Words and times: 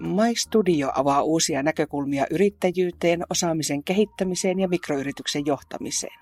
My 0.00 0.36
Studio 0.36 0.92
avaa 0.94 1.22
uusia 1.22 1.62
näkökulmia 1.62 2.26
yrittäjyyteen, 2.30 3.24
osaamisen 3.30 3.84
kehittämiseen 3.84 4.58
ja 4.58 4.68
mikroyrityksen 4.68 5.46
johtamiseen. 5.46 6.18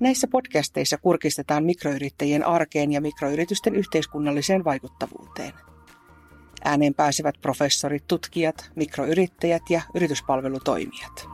Näissä 0.00 0.26
podcasteissa 0.30 0.98
kurkistetaan 0.98 1.64
mikroyrittäjien 1.64 2.46
arkeen 2.46 2.92
ja 2.92 3.00
mikroyritysten 3.00 3.74
yhteiskunnalliseen 3.74 4.64
vaikuttavuuteen. 4.64 5.52
Ääneen 6.64 6.94
pääsevät 6.94 7.34
professorit, 7.42 8.06
tutkijat, 8.08 8.70
mikroyrittäjät 8.76 9.62
ja 9.70 9.80
yrityspalvelutoimijat. 9.94 11.26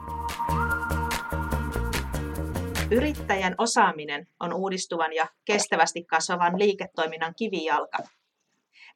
Yrittäjän 2.90 3.54
osaaminen 3.58 4.26
on 4.40 4.52
uudistuvan 4.52 5.12
ja 5.12 5.26
kestävästi 5.44 6.04
kasvavan 6.04 6.58
liiketoiminnan 6.58 7.34
kivijalka. 7.36 7.98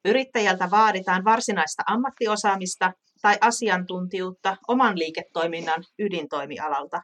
Yrittäjältä 0.04 0.70
vaaditaan 0.70 1.24
varsinaista 1.24 1.82
ammattiosaamista 1.86 2.92
tai 3.22 3.36
asiantuntijuutta 3.40 4.56
oman 4.68 4.98
liiketoiminnan 4.98 5.84
ydintoimialalta, 5.98 7.02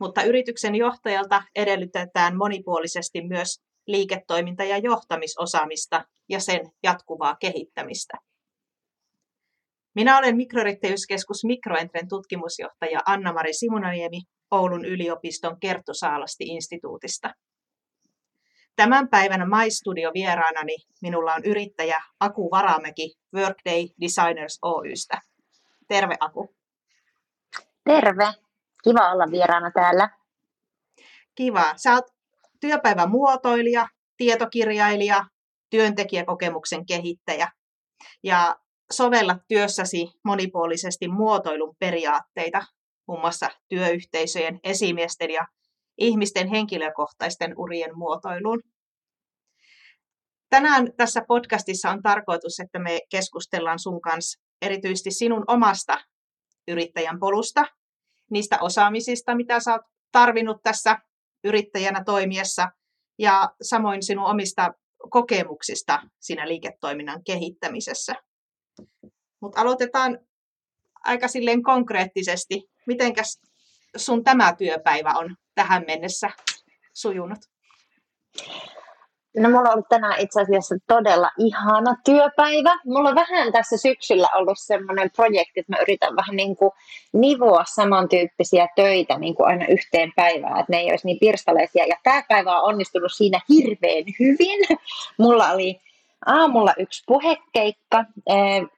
mutta 0.00 0.22
yrityksen 0.22 0.74
johtajalta 0.74 1.42
edellytetään 1.56 2.36
monipuolisesti 2.36 3.28
myös 3.28 3.60
liiketoiminta- 3.86 4.64
ja 4.64 4.78
johtamisosaamista 4.78 6.04
ja 6.28 6.40
sen 6.40 6.60
jatkuvaa 6.82 7.36
kehittämistä. 7.40 8.18
Minä 9.94 10.18
olen 10.18 10.36
Mikroyrittäjyyskeskus 10.36 11.44
Mikroentren 11.44 12.08
tutkimusjohtaja 12.08 13.00
Anna-Mari 13.06 13.52
Simunaniemi 13.52 14.22
Oulun 14.50 14.84
yliopiston 14.84 15.60
Kertosaalasti-instituutista. 15.60 17.34
Tämän 18.76 19.08
päivänä 19.08 19.46
MyStudio 19.46 20.10
vieraanani 20.14 20.76
minulla 21.02 21.34
on 21.34 21.44
yrittäjä 21.44 22.02
Aku 22.20 22.50
Varamäki 22.50 23.14
Workday 23.34 23.82
Designers 24.00 24.58
Oystä. 24.62 25.20
Terve 25.88 26.14
Aku. 26.20 26.54
Terve. 27.84 28.32
Kiva 28.84 29.12
olla 29.12 29.30
vieraana 29.30 29.70
täällä. 29.70 30.08
Kiva. 31.34 31.72
Sä 31.76 31.94
oot 31.94 32.04
työpäivän 32.60 33.10
muotoilija, 33.10 33.88
tietokirjailija, 34.16 35.24
työntekijäkokemuksen 35.70 36.86
kehittäjä 36.86 37.48
ja 38.22 38.56
sovellat 38.92 39.38
työssäsi 39.48 40.12
monipuolisesti 40.24 41.08
muotoilun 41.08 41.76
periaatteita, 41.78 42.62
muun 43.08 43.20
muassa 43.20 43.50
työyhteisöjen, 43.68 44.60
esimiesten 44.64 45.30
ja 45.30 45.46
ihmisten 45.98 46.48
henkilökohtaisten 46.48 47.54
urien 47.56 47.98
muotoiluun. 47.98 48.62
Tänään 50.50 50.92
tässä 50.96 51.24
podcastissa 51.28 51.90
on 51.90 52.02
tarkoitus, 52.02 52.60
että 52.60 52.78
me 52.78 53.00
keskustellaan 53.10 53.78
sun 53.78 54.00
kanssa 54.00 54.40
erityisesti 54.62 55.10
sinun 55.10 55.44
omasta 55.46 56.00
yrittäjän 56.68 57.18
polusta, 57.20 57.66
niistä 58.30 58.58
osaamisista, 58.60 59.34
mitä 59.34 59.60
sä 59.60 59.72
oot 59.72 59.82
tarvinnut 60.12 60.62
tässä 60.62 60.98
yrittäjänä 61.44 62.04
toimiessa, 62.04 62.68
ja 63.18 63.54
samoin 63.62 64.02
sinun 64.02 64.24
omista 64.24 64.72
kokemuksista 65.10 66.02
siinä 66.20 66.48
liiketoiminnan 66.48 67.24
kehittämisessä. 67.24 68.14
Mutta 69.40 69.60
aloitetaan 69.60 70.18
aika 71.04 71.28
silleen 71.28 71.62
konkreettisesti. 71.62 72.70
Mitenkäs 72.86 73.40
sun 73.96 74.24
tämä 74.24 74.54
työpäivä 74.58 75.14
on 75.18 75.36
tähän 75.54 75.84
mennessä 75.86 76.30
sujunut? 76.94 77.38
No 79.36 79.48
mulla 79.48 79.68
on 79.68 79.72
ollut 79.72 79.88
tänään 79.88 80.20
itse 80.20 80.40
asiassa 80.40 80.74
todella 80.86 81.30
ihana 81.38 81.96
työpäivä. 82.04 82.78
Mulla 82.84 83.08
on 83.08 83.14
vähän 83.14 83.52
tässä 83.52 83.76
syksyllä 83.76 84.28
ollut 84.34 84.58
semmoinen 84.58 85.10
projekti, 85.16 85.60
että 85.60 85.72
mä 85.72 85.82
yritän 85.82 86.16
vähän 86.16 86.36
niin 86.36 86.56
kuin 86.56 86.70
nivoa 87.12 87.64
samantyyppisiä 87.74 88.68
töitä 88.76 89.18
niin 89.18 89.34
kuin 89.34 89.46
aina 89.46 89.66
yhteen 89.66 90.12
päivään, 90.16 90.60
että 90.60 90.72
ne 90.72 90.78
ei 90.78 90.90
olisi 90.90 91.06
niin 91.06 91.18
pirstaleisia. 91.20 91.86
Ja 91.86 91.96
tämä 92.02 92.22
päivä 92.28 92.60
on 92.60 92.68
onnistunut 92.68 93.12
siinä 93.12 93.40
hirveän 93.48 94.04
hyvin. 94.20 94.78
Mulla 95.18 95.50
oli 95.50 95.80
aamulla 96.26 96.72
yksi 96.78 97.02
puhekeikka. 97.06 98.04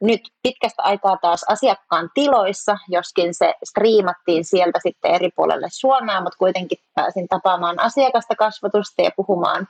Nyt 0.01 0.21
pitkästä 0.43 0.83
aikaa 0.83 1.17
taas 1.17 1.45
asiakkaan 1.49 2.11
tiloissa, 2.15 2.77
joskin 2.89 3.35
se 3.35 3.55
striimattiin 3.65 4.45
sieltä 4.45 4.79
sitten 4.83 5.11
eri 5.11 5.31
puolelle 5.37 5.67
Suomea, 5.71 6.21
mutta 6.21 6.39
kuitenkin 6.39 6.79
pääsin 6.95 7.29
tapaamaan 7.29 7.81
asiakasta 7.81 8.35
kasvatusta 8.35 9.03
ja 9.03 9.11
puhumaan 9.17 9.69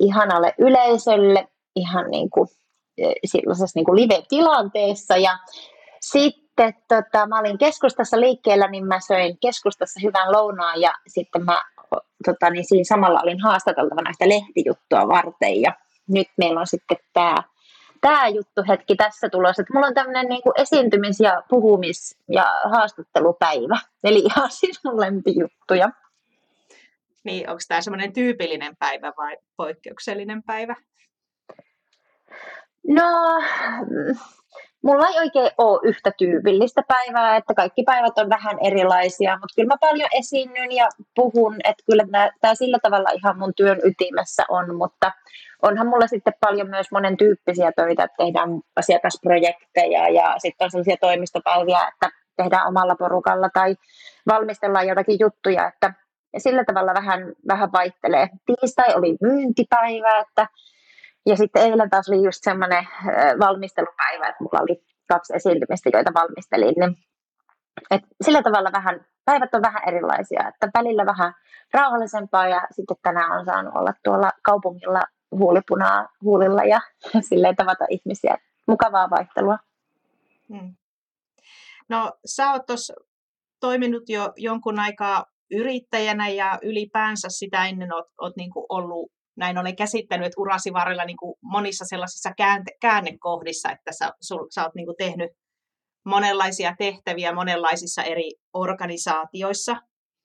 ihanalle 0.00 0.54
yleisölle 0.58 1.48
ihan 1.76 2.10
niin 2.10 2.30
kuin, 2.30 2.48
sellaisessa 3.24 3.78
niin 3.78 3.84
kuin 3.84 3.96
live-tilanteessa. 3.96 5.16
Ja 5.16 5.38
sitten 6.00 6.74
tota, 6.88 7.26
mä 7.26 7.38
olin 7.38 7.58
keskustassa 7.58 8.20
liikkeellä, 8.20 8.68
niin 8.68 8.86
mä 8.86 9.00
söin 9.00 9.38
keskustassa 9.40 10.00
hyvän 10.02 10.32
lounaan 10.32 10.80
ja 10.80 10.92
sitten 11.06 11.44
mä 11.44 11.64
tota, 12.26 12.50
niin 12.50 12.64
siinä 12.68 12.84
samalla 12.84 13.20
olin 13.22 13.40
haastateltavana 13.40 14.10
yhtä 14.10 14.28
lehtijuttua 14.28 15.08
varten 15.08 15.60
ja 15.60 15.72
nyt 16.08 16.28
meillä 16.36 16.60
on 16.60 16.66
sitten 16.66 16.96
tämä 17.12 17.34
tämä 18.00 18.28
juttuhetki 18.28 18.96
tässä 18.96 19.28
tulossa, 19.28 19.62
että 19.62 19.74
mulla 19.74 19.86
on 19.86 19.94
tämmöinen 19.94 20.26
niin 20.26 20.42
kuin 20.42 20.54
esiintymis- 20.58 21.20
ja 21.22 21.42
puhumis- 21.48 22.16
ja 22.28 22.60
haastattelupäivä, 22.64 23.78
eli 24.04 24.18
ihan 24.18 24.50
siis 24.50 24.84
mun 24.84 25.00
lempijuttuja. 25.00 25.90
Niin, 27.24 27.50
onko 27.50 27.60
tämä 27.68 27.80
semmoinen 27.80 28.12
tyypillinen 28.12 28.76
päivä 28.76 29.12
vai 29.16 29.36
poikkeuksellinen 29.56 30.42
päivä? 30.42 30.76
No, 32.86 33.42
mulla 34.82 35.06
ei 35.08 35.18
oikein 35.18 35.50
ole 35.58 35.80
yhtä 35.82 36.12
tyypillistä 36.18 36.82
päivää, 36.88 37.36
että 37.36 37.54
kaikki 37.54 37.82
päivät 37.82 38.18
on 38.18 38.28
vähän 38.30 38.58
erilaisia, 38.64 39.32
mutta 39.32 39.54
kyllä 39.56 39.68
mä 39.68 39.76
paljon 39.80 40.08
esiinnyn 40.14 40.72
ja 40.72 40.88
puhun, 41.14 41.56
että 41.64 41.82
kyllä 41.86 42.04
tämä 42.40 42.54
sillä 42.54 42.78
tavalla 42.82 43.10
ihan 43.10 43.38
mun 43.38 43.52
työn 43.56 43.78
ytimessä 43.84 44.42
on, 44.48 44.76
mutta 44.76 45.12
onhan 45.62 45.86
mulla 45.86 46.06
sitten 46.06 46.34
paljon 46.40 46.70
myös 46.70 46.86
monen 46.92 47.16
tyyppisiä 47.16 47.72
töitä, 47.76 48.04
että 48.04 48.24
tehdään 48.24 48.50
asiakasprojekteja 48.76 50.08
ja 50.08 50.34
sitten 50.38 50.64
on 50.64 50.70
sellaisia 50.70 50.96
toimistopäiviä, 51.00 51.88
että 51.92 52.10
tehdään 52.36 52.66
omalla 52.66 52.96
porukalla 52.96 53.48
tai 53.54 53.76
valmistellaan 54.28 54.88
jotakin 54.88 55.18
juttuja, 55.20 55.68
että 55.68 55.94
sillä 56.38 56.64
tavalla 56.64 56.94
vähän, 56.94 57.20
vähän 57.48 57.72
vaihtelee. 57.72 58.28
Tiistai 58.46 58.94
oli 58.94 59.16
myyntipäivä, 59.20 60.18
että 60.18 60.46
ja 61.28 61.36
sitten 61.36 61.62
eilen 61.62 61.90
taas 61.90 62.08
oli 62.08 62.24
just 62.24 62.38
semmoinen 62.42 62.88
valmistelupäivä, 63.38 64.28
että 64.28 64.44
mulla 64.44 64.62
oli 64.62 64.82
kaksi 65.08 65.36
esiintymistä, 65.36 65.90
joita 65.92 66.14
valmistelin. 66.14 66.74
Niin 66.76 66.96
et 67.90 68.02
sillä 68.24 68.42
tavalla 68.42 68.70
vähän, 68.72 69.06
päivät 69.24 69.54
on 69.54 69.62
vähän 69.62 69.82
erilaisia, 69.86 70.48
että 70.48 70.70
välillä 70.78 71.06
vähän 71.06 71.32
rauhallisempaa 71.74 72.48
ja 72.48 72.66
sitten 72.70 72.96
tänään 73.02 73.38
on 73.38 73.44
saanut 73.44 73.76
olla 73.76 73.92
tuolla 74.04 74.30
kaupungilla 74.42 75.02
huulipunaa 75.30 76.08
huulilla 76.22 76.64
ja 76.64 76.80
silleen 77.28 77.56
tavata 77.56 77.84
ihmisiä. 77.90 78.36
Mukavaa 78.66 79.10
vaihtelua. 79.10 79.58
Hmm. 80.48 80.74
No 81.88 82.12
sä 82.26 82.52
oot 82.52 82.66
tuossa 82.66 82.94
toiminut 83.60 84.08
jo 84.08 84.32
jonkun 84.36 84.78
aikaa 84.78 85.24
yrittäjänä 85.50 86.28
ja 86.28 86.58
ylipäänsä 86.62 87.28
sitä 87.30 87.66
ennen 87.66 87.94
oot, 87.94 88.06
oot 88.20 88.36
niin 88.36 88.50
ollut 88.68 89.12
näin 89.38 89.58
olen 89.58 89.76
käsittänyt, 89.76 90.26
että 90.26 90.40
urasi 90.40 90.72
varrella 90.72 91.04
niin 91.04 91.16
kuin 91.16 91.34
monissa 91.42 91.84
sellaisissa 91.84 92.30
käänte, 92.36 92.72
käännekohdissa, 92.80 93.70
että 93.70 93.92
sä, 93.92 94.10
sul, 94.20 94.46
sä 94.54 94.62
oot 94.62 94.74
niin 94.74 94.86
kuin 94.86 94.96
tehnyt 94.98 95.30
monenlaisia 96.06 96.74
tehtäviä 96.78 97.34
monenlaisissa 97.34 98.02
eri 98.02 98.30
organisaatioissa. 98.52 99.76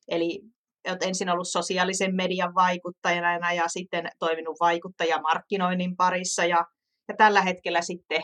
Eli 0.07 0.41
olet 0.87 1.03
ensin 1.03 1.29
ollut 1.29 1.47
sosiaalisen 1.47 2.15
median 2.15 2.55
vaikuttajana 2.55 3.53
ja 3.53 3.63
sitten 3.67 4.09
toiminut 4.19 4.57
vaikuttajamarkkinoinnin 4.59 5.95
parissa 5.95 6.45
ja, 6.45 6.65
ja 7.07 7.15
tällä 7.17 7.41
hetkellä 7.41 7.81
sitten 7.81 8.23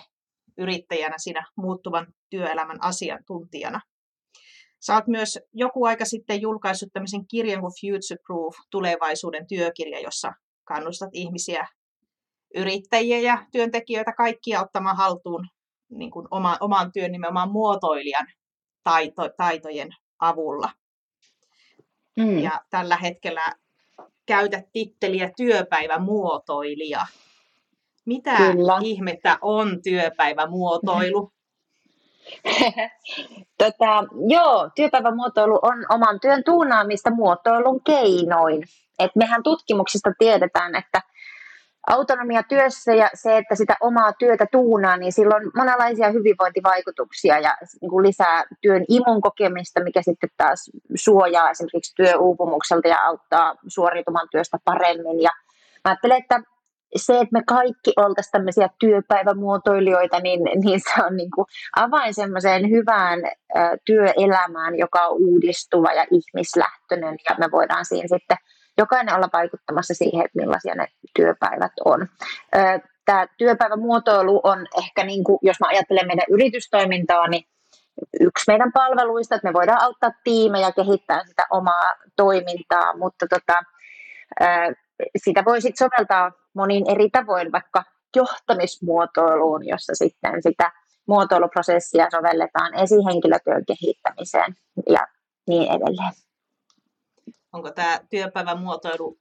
yrittäjänä 0.58 1.16
siinä 1.18 1.46
muuttuvan 1.58 2.08
työelämän 2.30 2.84
asiantuntijana. 2.84 3.82
Sä 4.86 4.94
oot 4.94 5.08
myös 5.08 5.40
joku 5.54 5.86
aika 5.86 6.06
sitten 6.06 6.42
julkaissut 6.42 6.90
tämmöisen 6.94 7.28
kirjan 7.28 7.62
kuin 7.62 7.74
Future 7.82 8.22
Proof, 8.28 8.56
tulevaisuuden 8.72 9.48
työkirja, 9.48 10.00
jossa 10.00 10.34
kannustat 10.70 11.10
ihmisiä, 11.14 11.68
yrittäjiä 12.56 13.20
ja 13.20 13.46
työntekijöitä 13.52 14.14
kaikkia 14.14 14.62
ottamaan 14.62 14.98
haltuun 14.98 15.48
niin 15.90 16.12
kuin 16.12 16.28
oma, 16.32 16.58
oman 16.60 16.92
työn 16.92 17.12
nimenomaan 17.12 17.52
muotoilijan 17.52 18.28
taito, 18.84 19.30
taitojen 19.38 19.90
avulla. 20.20 20.72
Mm. 22.18 22.40
Ja 22.40 22.62
tällä 22.70 22.98
hetkellä 22.98 23.54
käytät 24.26 24.66
titteliä 24.74 25.32
työpäivämuotoilija. 25.38 27.06
Mitä 28.06 28.38
Kyllä. 28.38 28.80
ihmettä 28.84 29.38
on 29.42 29.82
työpäivämuotoilu? 29.84 31.32
tota, 33.58 34.06
joo, 34.28 34.70
työpäivämuotoilu 34.76 35.60
on 35.62 35.86
oman 35.90 36.20
työn 36.20 36.44
tuunaamista 36.44 37.12
muotoilun 37.12 37.84
keinoin. 37.84 38.64
Et 39.00 39.12
mehän 39.16 39.44
tutkimuksista 39.44 40.12
tiedetään, 40.20 40.76
että 40.76 41.02
autonomia 41.88 42.44
työssä 42.44 42.94
ja 42.94 43.10
se, 43.14 43.38
että 43.38 43.56
sitä 43.56 43.76
omaa 43.82 44.14
työtä 44.14 44.46
tuunaa, 44.52 44.98
niin 44.98 45.14
sillä 45.14 45.36
on 45.36 45.52
monenlaisia 45.56 46.12
hyvinvointivaikutuksia 46.12 47.40
ja 47.40 47.58
niin 47.82 47.90
kuin 47.90 48.08
lisää 48.08 48.44
työn 48.62 48.86
imun 48.88 49.22
kokemista, 49.22 49.84
mikä 49.84 50.02
sitten 50.02 50.30
taas 50.38 50.72
suojaa 50.96 51.50
esimerkiksi 51.50 51.96
työuupumukselta 51.96 52.88
ja 52.88 53.06
auttaa 53.06 53.56
suoriutumaan 53.68 54.28
työstä 54.32 54.58
paremmin. 54.66 55.22
Ja 55.22 55.30
mä 55.86 55.92
ajattelen, 55.92 56.18
että 56.18 56.42
se, 56.96 57.14
että 57.14 57.34
me 57.34 57.44
kaikki 57.48 57.94
oltaisiin 57.98 58.32
tämmöisiä 58.32 58.70
työpäivämuotoilijoita, 58.80 60.20
niin, 60.20 60.40
niin 60.64 60.80
se 60.80 61.04
on 61.06 61.16
niin 61.18 61.32
kuin 61.36 61.46
avain 61.76 62.14
semmoiseen 62.14 62.70
hyvään 62.70 63.20
työelämään, 63.86 64.78
joka 64.78 65.08
on 65.08 65.18
uudistuva 65.20 65.94
ja 65.94 66.06
ihmislähtöinen, 66.12 67.16
ja 67.30 67.36
me 67.40 67.52
voidaan 67.52 67.86
siinä 67.86 68.08
sitten 68.18 68.38
jokainen 68.80 69.16
olla 69.16 69.30
vaikuttamassa 69.34 69.94
siihen, 69.94 70.26
että 70.26 70.40
millaisia 70.40 70.76
ne 70.76 70.88
työpäivät 71.16 71.72
on. 71.86 72.08
Tämä 73.06 73.28
työpäivämuotoilu 73.38 74.42
on 74.44 74.66
ehkä, 74.78 75.04
niin 75.04 75.24
kuin, 75.24 75.40
jos 75.42 75.60
mä 75.60 75.68
ajattelen 75.68 76.08
meidän 76.08 76.26
yritystoimintaa, 76.30 77.28
niin 77.28 77.44
yksi 78.20 78.44
meidän 78.48 78.72
palveluista, 78.72 79.36
että 79.36 79.48
me 79.48 79.54
voidaan 79.54 79.82
auttaa 79.82 80.12
tiimejä 80.24 80.72
kehittää 80.72 81.24
sitä 81.28 81.46
omaa 81.52 81.96
toimintaa, 82.16 82.98
mutta 82.98 83.26
tota, 83.28 83.64
sitä 85.18 85.46
voi 85.46 85.62
sitten 85.62 85.88
soveltaa 85.88 86.32
monin 86.54 86.90
eri 86.92 87.10
tavoin, 87.10 87.52
vaikka 87.52 87.84
johtamismuotoiluun, 88.16 89.68
jossa 89.68 89.94
sitten 89.96 90.44
sitä 90.44 90.72
muotoiluprosessia 91.08 92.08
sovelletaan 92.12 92.74
esihenkilötyön 92.74 93.64
kehittämiseen 93.66 94.54
ja 94.90 95.08
niin 95.48 95.72
edelleen 95.72 96.14
onko 97.54 97.72
tämä 97.72 98.00
työpäivän 98.10 98.60
muotoilu 98.60 99.20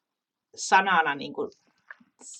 sanana 0.56 1.14
niin 1.14 1.32
kuin 1.32 1.50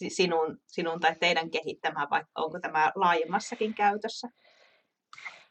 sinun, 0.09 0.61
sinun 0.67 1.01
tai 1.01 1.15
teidän 1.21 1.51
kehittämä 1.51 2.07
vai 2.11 2.25
onko 2.35 2.61
tämä 2.61 2.93
laajemmassakin 2.95 3.75
käytössä? 3.75 4.29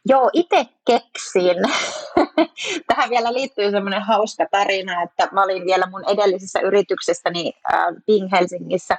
Joo, 0.05 0.29
itse 0.33 0.65
keksin. 0.85 1.57
Tähän 2.87 3.09
vielä 3.09 3.33
liittyy 3.33 3.71
semmoinen 3.71 4.01
hauska 4.01 4.45
tarina, 4.51 5.03
että 5.03 5.29
mä 5.31 5.43
olin 5.43 5.65
vielä 5.65 5.85
mun 5.91 6.03
edellisessä 6.09 6.59
yrityksessäni 6.59 7.53
äh, 7.73 7.85
Bing 8.05 8.31
Helsingissä 8.31 8.97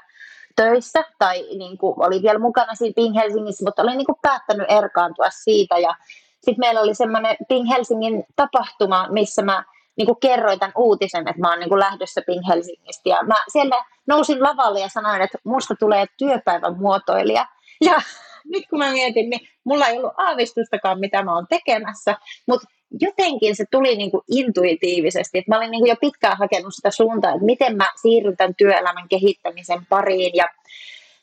töissä, 0.57 1.05
tai 1.19 1.43
niin 1.59 1.79
kuin, 1.79 1.95
olin 2.07 2.23
vielä 2.23 2.39
mukana 2.39 2.75
siinä 2.75 2.95
Bing 2.95 3.15
Helsingissä, 3.15 3.65
mutta 3.65 3.83
olin 3.83 3.99
niin 3.99 4.07
kuin 4.07 4.19
päättänyt 4.23 4.67
erkaantua 4.71 5.31
siitä, 5.31 5.79
ja 5.79 5.95
sitten 6.35 6.59
meillä 6.59 6.81
oli 6.81 6.95
semmoinen 6.95 7.37
Bing 7.49 7.69
Helsingin 7.69 8.25
tapahtuma, 8.37 9.09
missä 9.11 9.43
mä 9.43 9.65
niin 9.99 10.07
kuin 10.07 10.21
kerroin 10.21 10.59
tämän 10.59 10.73
uutisen, 10.77 11.29
että 11.29 11.41
mä 11.41 11.51
oon 11.51 11.61
niin 11.61 11.69
kuin 11.69 11.79
lähdössä 11.79 12.23
Ping 12.27 12.49
Helsingistä. 12.49 13.09
Ja 13.09 13.23
mä 13.23 13.35
siellä 13.53 13.85
nousin 14.07 14.43
lavalle 14.43 14.81
ja 14.81 14.89
sanoin, 14.89 15.23
että 15.23 15.39
musta 15.45 15.75
tulee 15.79 16.07
työpäivän 16.17 16.79
muotoilija. 16.79 17.47
Ja 17.81 18.03
nyt 18.53 18.65
kun 18.71 18.79
mä 18.79 18.91
mietin, 18.91 19.31
niin 19.31 19.49
mulla 19.65 19.87
ei 19.87 19.99
ollut 19.99 20.13
aavistustakaan, 20.17 21.01
mitä 21.01 21.23
mä 21.23 21.35
oon 21.35 21.47
tekemässä, 21.49 22.17
mutta 22.47 22.69
jotenkin 23.01 23.57
se 23.57 23.65
tuli 23.71 23.97
niin 23.97 24.11
kuin 24.11 24.23
intuitiivisesti. 24.31 25.39
Että 25.39 25.51
mä 25.51 25.57
olin 25.57 25.71
niin 25.71 25.81
kuin 25.81 25.89
jo 25.89 25.97
pitkään 26.01 26.39
hakenut 26.39 26.75
sitä 26.75 26.91
suuntaa, 26.91 27.31
että 27.31 27.45
miten 27.45 27.77
mä 27.77 27.87
siirryn 28.03 28.37
tämän 28.37 28.55
työelämän 28.55 29.09
kehittämisen 29.09 29.87
pariin. 29.89 30.31
Ja 30.35 30.49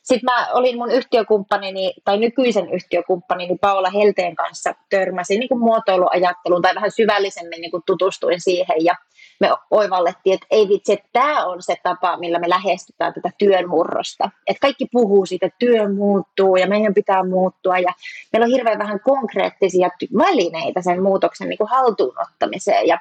sitten 0.06 0.26
mä 0.26 0.48
olin 0.54 0.78
mun 0.78 0.92
yhtiökumppanini, 0.92 1.94
tai 2.04 2.18
nykyisen 2.18 2.70
yhtiökumppanini 2.74 3.58
Paula 3.62 3.90
Helteen 3.90 4.36
kanssa 4.36 4.76
törmäsin 4.90 5.40
niin 5.40 5.50
kuin 5.50 5.60
muotoiluajatteluun, 5.60 6.62
tai 6.62 6.76
vähän 6.76 6.92
syvällisemmin 6.92 7.62
niin 7.62 7.72
kuin 7.72 7.84
tutustuin 7.86 8.42
siihen, 8.42 8.86
ja 8.86 8.96
me 9.40 9.50
oivallettiin, 9.72 10.34
että 10.34 10.48
ei 10.52 10.70
vitsi, 10.70 10.94
että 10.94 11.10
tämä 11.14 11.46
on 11.46 11.62
se 11.62 11.76
tapa, 11.84 12.18
millä 12.18 12.40
me 12.40 12.50
lähestytään 12.50 13.14
tätä 13.14 13.30
työn 13.38 13.70
murrosta. 13.70 14.30
Että 14.48 14.62
kaikki 14.62 14.86
puhuu 14.92 15.26
siitä, 15.26 15.46
että 15.46 15.60
työ 15.60 15.90
muuttuu 15.90 16.56
ja 16.56 16.68
meidän 16.68 16.94
pitää 16.94 17.24
muuttua 17.24 17.80
ja 17.80 17.94
meillä 18.34 18.46
on 18.46 18.52
hirveän 18.52 18.80
vähän 18.80 19.00
konkreettisia 19.00 19.90
välineitä 20.18 20.82
sen 20.82 21.04
muutoksen 21.04 21.50
niin 21.50 21.58
kuin 21.58 21.70
haltuunottamiseen. 21.70 22.88
Ja 22.88 23.00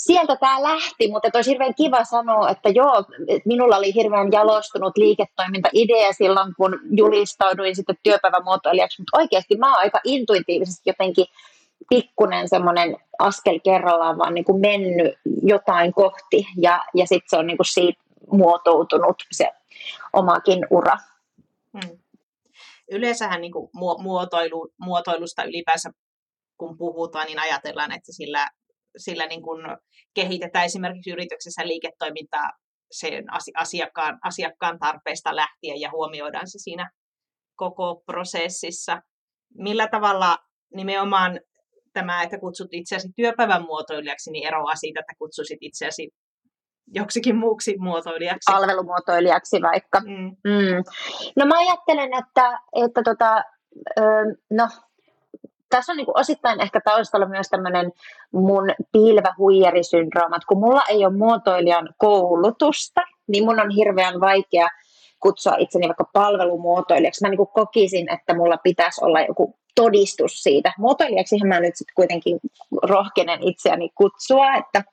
sieltä 0.00 0.36
tämä 0.36 0.62
lähti, 0.62 1.08
mutta 1.10 1.28
olisi 1.34 1.50
hirveän 1.50 1.74
kiva 1.74 2.04
sanoa, 2.04 2.50
että 2.50 2.68
joo, 2.68 3.04
minulla 3.44 3.76
oli 3.76 3.94
hirveän 3.94 4.32
jalostunut 4.32 4.96
liiketoiminta-idea 4.96 6.12
silloin, 6.12 6.54
kun 6.56 6.80
julistauduin 6.90 7.76
sitten 7.76 7.98
työpäivämuotoilijaksi, 8.02 9.00
mutta 9.02 9.18
oikeasti 9.18 9.56
mä 9.56 9.70
oon 9.70 9.78
aika 9.78 10.00
intuitiivisesti 10.04 10.90
jotenkin 10.90 11.26
pikkunen 11.90 12.48
semmoinen 12.48 12.96
askel 13.18 13.60
kerrallaan 13.64 14.18
vaan 14.18 14.34
niin 14.34 14.44
kuin 14.44 14.60
mennyt 14.60 15.14
jotain 15.42 15.94
kohti 15.94 16.46
ja, 16.56 16.84
ja 16.94 17.06
sitten 17.06 17.30
se 17.30 17.36
on 17.36 17.46
niin 17.46 17.56
kuin 17.56 17.72
siitä 17.72 18.02
muotoutunut 18.32 19.22
se 19.32 19.50
omakin 20.12 20.66
ura. 20.70 20.96
Hmm. 21.72 21.98
Yleensähän 22.90 23.40
niin 23.40 23.52
kuin 23.52 23.70
muotoilu, 23.98 24.72
muotoilusta 24.78 25.44
ylipäänsä 25.44 25.90
kun 26.58 26.78
puhutaan, 26.78 27.26
niin 27.26 27.38
ajatellaan, 27.38 27.92
että 27.92 28.12
sillä 28.12 28.48
sillä 29.00 29.26
niin 29.26 29.42
kuin 29.42 29.62
kehitetään 30.14 30.64
esimerkiksi 30.64 31.10
yrityksessä 31.10 31.66
liiketoimintaa 31.66 32.50
sen 32.90 33.24
asiakkaan, 33.56 34.18
asiakkaan 34.24 34.78
tarpeesta 34.78 35.36
lähtien 35.36 35.80
ja 35.80 35.90
huomioidaan 35.90 36.48
se 36.48 36.58
siinä 36.58 36.90
koko 37.56 38.02
prosessissa. 38.06 39.02
Millä 39.58 39.88
tavalla 39.88 40.38
nimenomaan 40.74 41.40
tämä, 41.92 42.22
että 42.22 42.38
kutsut 42.38 42.68
itseäsi 42.72 43.08
työpäivän 43.16 43.62
muotoilijaksi, 43.62 44.30
niin 44.30 44.46
eroaa 44.46 44.76
siitä, 44.76 45.00
että 45.00 45.12
kutsuisit 45.18 45.58
itseäsi 45.60 46.10
joksikin 46.94 47.36
muuksi 47.36 47.76
muotoilijaksi. 47.78 48.52
Palvelumuotoilijaksi 48.52 49.62
vaikka. 49.62 50.00
Mm. 50.00 50.36
Mm. 50.44 50.84
No 51.36 51.46
mä 51.46 51.58
ajattelen, 51.58 52.10
että, 52.18 52.58
että 52.84 53.02
tota, 53.02 53.44
no, 54.50 54.68
tässä 55.70 55.92
on 55.92 55.96
niin 55.96 56.06
osittain 56.14 56.60
ehkä 56.60 56.80
taustalla 56.84 57.26
myös 57.26 57.48
tämmöinen 57.48 57.92
mun 58.32 58.70
piilvähuijarisyndrooma, 58.92 60.36
että 60.36 60.46
kun 60.46 60.60
mulla 60.60 60.82
ei 60.88 61.04
ole 61.04 61.16
muotoilijan 61.16 61.94
koulutusta, 61.98 63.00
niin 63.28 63.44
mun 63.44 63.60
on 63.60 63.70
hirveän 63.70 64.20
vaikea 64.20 64.68
kutsua 65.20 65.54
itseni 65.58 65.86
vaikka 65.88 66.10
palvelumuotoilijaksi. 66.12 67.24
Mä 67.24 67.28
niin 67.28 67.36
kuin 67.36 67.48
kokisin, 67.54 68.12
että 68.12 68.34
mulla 68.34 68.56
pitäisi 68.56 69.04
olla 69.04 69.20
joku 69.20 69.58
todistus 69.74 70.42
siitä. 70.42 70.72
Muotoilijaksi 70.78 71.44
mä 71.44 71.60
nyt 71.60 71.76
sitten 71.76 71.94
kuitenkin 71.94 72.40
rohkenen 72.82 73.42
itseäni 73.42 73.90
kutsua, 73.94 74.54
että 74.54 74.84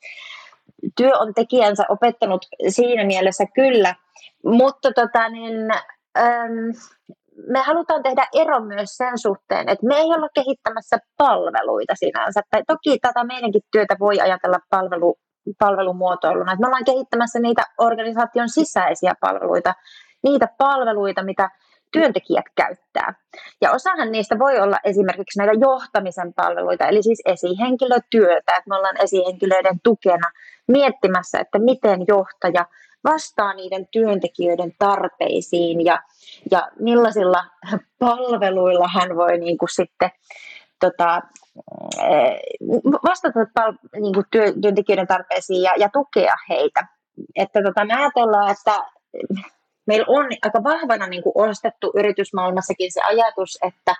työ 0.97 1.17
on 1.17 1.33
tekijänsä 1.33 1.83
opettanut 1.89 2.45
siinä 2.69 3.05
mielessä 3.05 3.45
kyllä, 3.45 3.95
mutta 4.45 4.91
tota, 4.91 5.29
niin, 5.29 5.55
me 7.47 7.59
halutaan 7.59 8.03
tehdä 8.03 8.27
ero 8.33 8.59
myös 8.59 8.97
sen 8.97 9.17
suhteen, 9.17 9.69
että 9.69 9.87
me 9.87 9.95
ei 9.95 10.05
olla 10.05 10.27
kehittämässä 10.33 10.97
palveluita 11.17 11.93
sinänsä. 11.95 12.41
Tai 12.51 12.63
toki 12.67 12.99
tätä 12.99 13.23
meidänkin 13.23 13.61
työtä 13.71 13.95
voi 13.99 14.19
ajatella 14.19 14.59
palvelu, 14.69 15.15
palvelumuotoiluna. 15.59 16.51
Että 16.51 16.61
me 16.61 16.67
ollaan 16.67 16.85
kehittämässä 16.85 17.39
niitä 17.39 17.63
organisaation 17.77 18.49
sisäisiä 18.49 19.13
palveluita, 19.21 19.73
niitä 20.23 20.47
palveluita, 20.57 21.23
mitä 21.23 21.49
työntekijät 21.91 22.45
käyttää. 22.55 23.13
Ja 23.61 23.71
osahan 23.71 24.11
niistä 24.11 24.39
voi 24.39 24.59
olla 24.59 24.77
esimerkiksi 24.83 25.39
näitä 25.39 25.53
johtamisen 25.59 26.33
palveluita, 26.33 26.87
eli 26.87 27.03
siis 27.03 27.21
esihenkilötyötä, 27.25 28.51
että 28.57 28.69
me 28.69 28.75
ollaan 28.75 29.01
esihenkilöiden 29.01 29.79
tukena 29.83 30.31
miettimässä, 30.67 31.39
että 31.39 31.59
miten 31.59 31.99
johtaja 32.07 32.65
vastaa 33.11 33.53
niiden 33.53 33.87
työntekijöiden 33.91 34.73
tarpeisiin 34.79 35.85
ja, 35.85 36.03
ja 36.51 36.69
millaisilla 36.79 37.45
palveluilla 37.99 38.87
hän 38.87 39.15
voi 39.15 39.37
niin 39.37 39.57
kuin 39.57 39.69
sitten 39.69 40.09
tota, 40.79 41.21
eh, 42.01 42.39
vastata 43.03 43.39
pal- 43.53 44.01
niin 44.01 44.13
kuin 44.13 44.25
työ, 44.31 44.53
työntekijöiden 44.61 45.07
tarpeisiin 45.07 45.61
ja, 45.61 45.73
ja 45.77 45.89
tukea 45.89 46.35
heitä. 46.49 46.87
Että 47.35 47.63
tota, 47.63 47.85
me 47.85 47.93
ajatellaan, 47.93 48.51
että 48.51 48.85
meillä 49.85 50.05
on 50.07 50.25
aika 50.41 50.63
vahvana 50.63 51.07
niin 51.07 51.23
kuin 51.23 51.33
ostettu 51.35 51.91
yritysmaailmassakin 51.95 52.91
se 52.91 53.01
ajatus, 53.01 53.57
että 53.61 53.95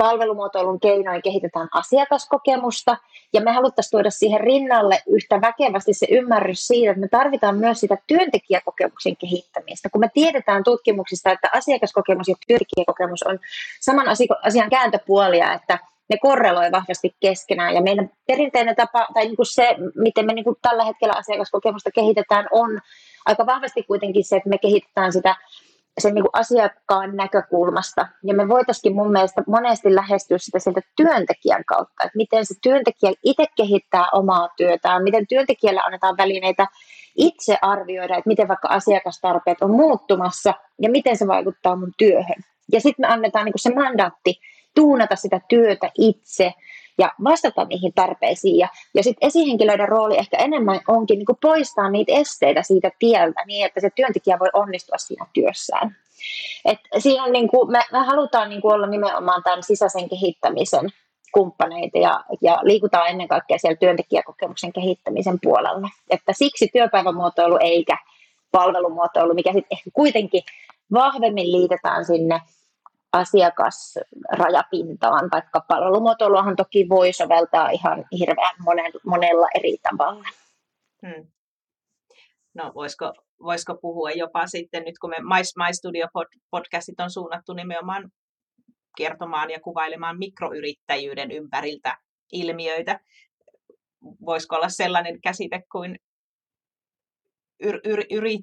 palvelumuotoilun 0.00 0.80
keinoin 0.80 1.22
kehitetään 1.22 1.68
asiakaskokemusta, 1.74 2.96
ja 3.32 3.40
me 3.40 3.52
haluttaisiin 3.52 3.90
tuoda 3.90 4.10
siihen 4.10 4.40
rinnalle 4.40 5.02
yhtä 5.08 5.40
väkevästi 5.40 5.94
se 5.94 6.06
ymmärrys 6.10 6.66
siitä, 6.66 6.90
että 6.90 7.00
me 7.00 7.08
tarvitaan 7.08 7.56
myös 7.56 7.80
sitä 7.80 7.96
työntekijäkokemuksen 8.06 9.16
kehittämistä. 9.16 9.88
Kun 9.90 10.00
me 10.00 10.10
tiedetään 10.14 10.64
tutkimuksista, 10.64 11.30
että 11.30 11.48
asiakaskokemus 11.54 12.28
ja 12.28 12.34
työntekijäkokemus 12.46 13.22
on 13.22 13.38
saman 13.80 14.06
asian 14.42 14.70
kääntöpuolia, 14.70 15.52
että 15.52 15.78
ne 16.08 16.18
korreloi 16.18 16.72
vahvasti 16.72 17.14
keskenään. 17.20 17.74
Ja 17.74 17.82
meidän 17.82 18.10
perinteinen 18.26 18.76
tapa, 18.76 19.08
tai 19.14 19.24
niin 19.24 19.36
kuin 19.36 19.46
se, 19.46 19.76
miten 19.94 20.26
me 20.26 20.32
niin 20.32 20.44
kuin 20.44 20.56
tällä 20.62 20.84
hetkellä 20.84 21.14
asiakaskokemusta 21.16 21.90
kehitetään, 21.90 22.46
on 22.52 22.80
aika 23.26 23.46
vahvasti 23.46 23.82
kuitenkin 23.82 24.24
se, 24.24 24.36
että 24.36 24.48
me 24.48 24.58
kehitetään 24.58 25.12
sitä 25.12 25.36
sen 26.00 26.14
niin 26.14 26.22
kuin 26.22 26.40
asiakkaan 26.40 27.16
näkökulmasta. 27.16 28.08
Ja 28.24 28.34
me 28.34 28.48
voitaisiin 28.48 28.94
mun 28.94 29.12
mielestä 29.12 29.42
monesti 29.46 29.94
lähestyä 29.94 30.38
sitä 30.38 30.58
sieltä 30.58 30.80
työntekijän 30.96 31.64
kautta, 31.64 32.04
että 32.04 32.16
miten 32.16 32.46
se 32.46 32.54
työntekijä 32.62 33.12
itse 33.24 33.44
kehittää 33.56 34.06
omaa 34.12 34.48
työtään, 34.56 35.02
miten 35.02 35.26
työntekijälle 35.26 35.80
annetaan 35.84 36.16
välineitä 36.16 36.66
itse 37.16 37.58
arvioida, 37.62 38.16
että 38.16 38.28
miten 38.28 38.48
vaikka 38.48 38.68
asiakastarpeet 38.68 39.62
on 39.62 39.70
muuttumassa 39.70 40.54
ja 40.82 40.90
miten 40.90 41.16
se 41.16 41.26
vaikuttaa 41.26 41.76
mun 41.76 41.92
työhön. 41.98 42.44
Ja 42.72 42.80
sitten 42.80 43.02
me 43.06 43.12
annetaan 43.12 43.44
niin 43.44 43.52
se 43.56 43.74
mandaatti 43.74 44.40
tuunata 44.74 45.16
sitä 45.16 45.40
työtä 45.48 45.90
itse 45.98 46.54
ja 47.00 47.12
vastata 47.24 47.64
niihin 47.64 47.92
tarpeisiin. 47.94 48.58
Ja, 48.58 48.68
ja 48.94 49.02
sitten 49.02 49.26
esihenkilöiden 49.26 49.88
rooli 49.88 50.18
ehkä 50.18 50.36
enemmän 50.36 50.80
onkin 50.88 51.18
niin 51.18 51.38
poistaa 51.42 51.90
niitä 51.90 52.12
esteitä 52.12 52.62
siitä 52.62 52.90
tieltä 52.98 53.44
niin, 53.46 53.66
että 53.66 53.80
se 53.80 53.90
työntekijä 53.90 54.38
voi 54.38 54.48
onnistua 54.52 54.98
siinä 54.98 55.26
työssään. 55.32 55.96
Et 56.64 56.78
siinä 56.98 57.24
on 57.24 57.32
niin 57.32 57.48
kuin, 57.48 57.72
me, 57.72 57.82
me 57.92 57.98
halutaan 57.98 58.48
niin 58.48 58.60
kuin 58.60 58.74
olla 58.74 58.86
nimenomaan 58.86 59.42
tämän 59.42 59.62
sisäisen 59.62 60.08
kehittämisen 60.08 60.88
kumppaneita 61.32 61.98
ja, 61.98 62.24
ja 62.42 62.58
liikutaan 62.62 63.08
ennen 63.08 63.28
kaikkea 63.28 63.58
siellä 63.58 63.76
työntekijäkokemuksen 63.76 64.72
kehittämisen 64.72 65.38
puolella. 65.42 65.88
Että 66.10 66.32
siksi 66.32 66.68
työpäivämuotoilu 66.72 67.58
eikä 67.60 67.98
palvelumuotoilu, 68.52 69.34
mikä 69.34 69.52
sitten 69.52 69.76
ehkä 69.76 69.90
kuitenkin 69.92 70.42
vahvemmin 70.92 71.52
liitetään 71.52 72.04
sinne 72.04 72.40
asiakasrajapintaan, 73.12 75.28
vaikka 75.32 75.64
palvelumuotoiluahan 75.68 76.56
toki 76.56 76.88
voi 76.88 77.12
soveltaa 77.12 77.70
ihan 77.70 78.04
hirveän 78.18 78.54
monella 79.06 79.46
eri 79.54 79.76
tavalla. 79.82 80.24
Hmm. 81.06 81.26
No 82.54 82.72
voisiko, 82.74 83.12
voisiko 83.42 83.74
puhua 83.74 84.10
jopa 84.10 84.46
sitten, 84.46 84.84
nyt 84.84 84.98
kun 84.98 85.10
me 85.10 85.16
My, 85.20 85.42
My 85.56 85.74
Studio 85.74 86.06
podcastit 86.50 87.00
on 87.00 87.10
suunnattu 87.10 87.52
nimenomaan 87.52 88.10
kertomaan 88.96 89.50
ja 89.50 89.60
kuvailemaan 89.60 90.18
mikroyrittäjyyden 90.18 91.30
ympäriltä 91.30 91.98
ilmiöitä. 92.32 93.00
Voisiko 94.26 94.56
olla 94.56 94.68
sellainen 94.68 95.20
käsite 95.20 95.62
kuin 95.72 95.98
yr, 97.64 97.80
yr, 97.84 98.04
yri, 98.10 98.38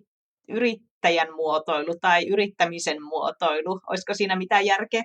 yrittäjän 0.48 1.34
muotoilu 1.36 1.96
tai 2.02 2.28
yrittämisen 2.28 3.04
muotoilu? 3.04 3.80
Olisiko 3.90 4.14
siinä 4.14 4.36
mitään 4.36 4.66
järkeä? 4.66 5.04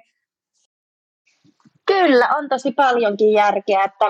Kyllä, 1.86 2.28
on 2.38 2.48
tosi 2.48 2.72
paljonkin 2.72 3.32
järkeä. 3.32 3.84
Että 3.84 4.04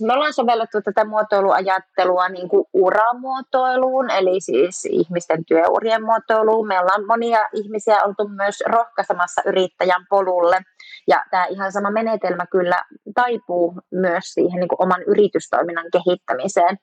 me 0.00 0.12
ollaan 0.12 0.32
sovellettu 0.32 0.82
tätä 0.82 1.04
muotoiluajattelua 1.04 2.28
niin 2.28 2.48
kuin 2.48 2.64
uramuotoiluun, 2.72 4.10
eli 4.10 4.40
siis 4.40 4.84
ihmisten 4.84 5.44
työurien 5.44 6.04
muotoiluun. 6.04 6.66
Me 6.66 6.80
ollaan 6.80 7.06
monia 7.06 7.48
ihmisiä 7.52 8.02
oltu 8.02 8.28
myös 8.28 8.62
rohkaisemassa 8.66 9.42
yrittäjän 9.46 10.06
polulle. 10.10 10.60
Ja 11.08 11.24
tämä 11.30 11.46
ihan 11.46 11.72
sama 11.72 11.90
menetelmä 11.90 12.46
kyllä 12.46 12.84
taipuu 13.14 13.74
myös 13.90 14.24
siihen 14.24 14.60
niin 14.60 14.68
kuin 14.68 14.82
oman 14.82 15.02
yritystoiminnan 15.02 15.86
kehittämiseen. 15.92 16.76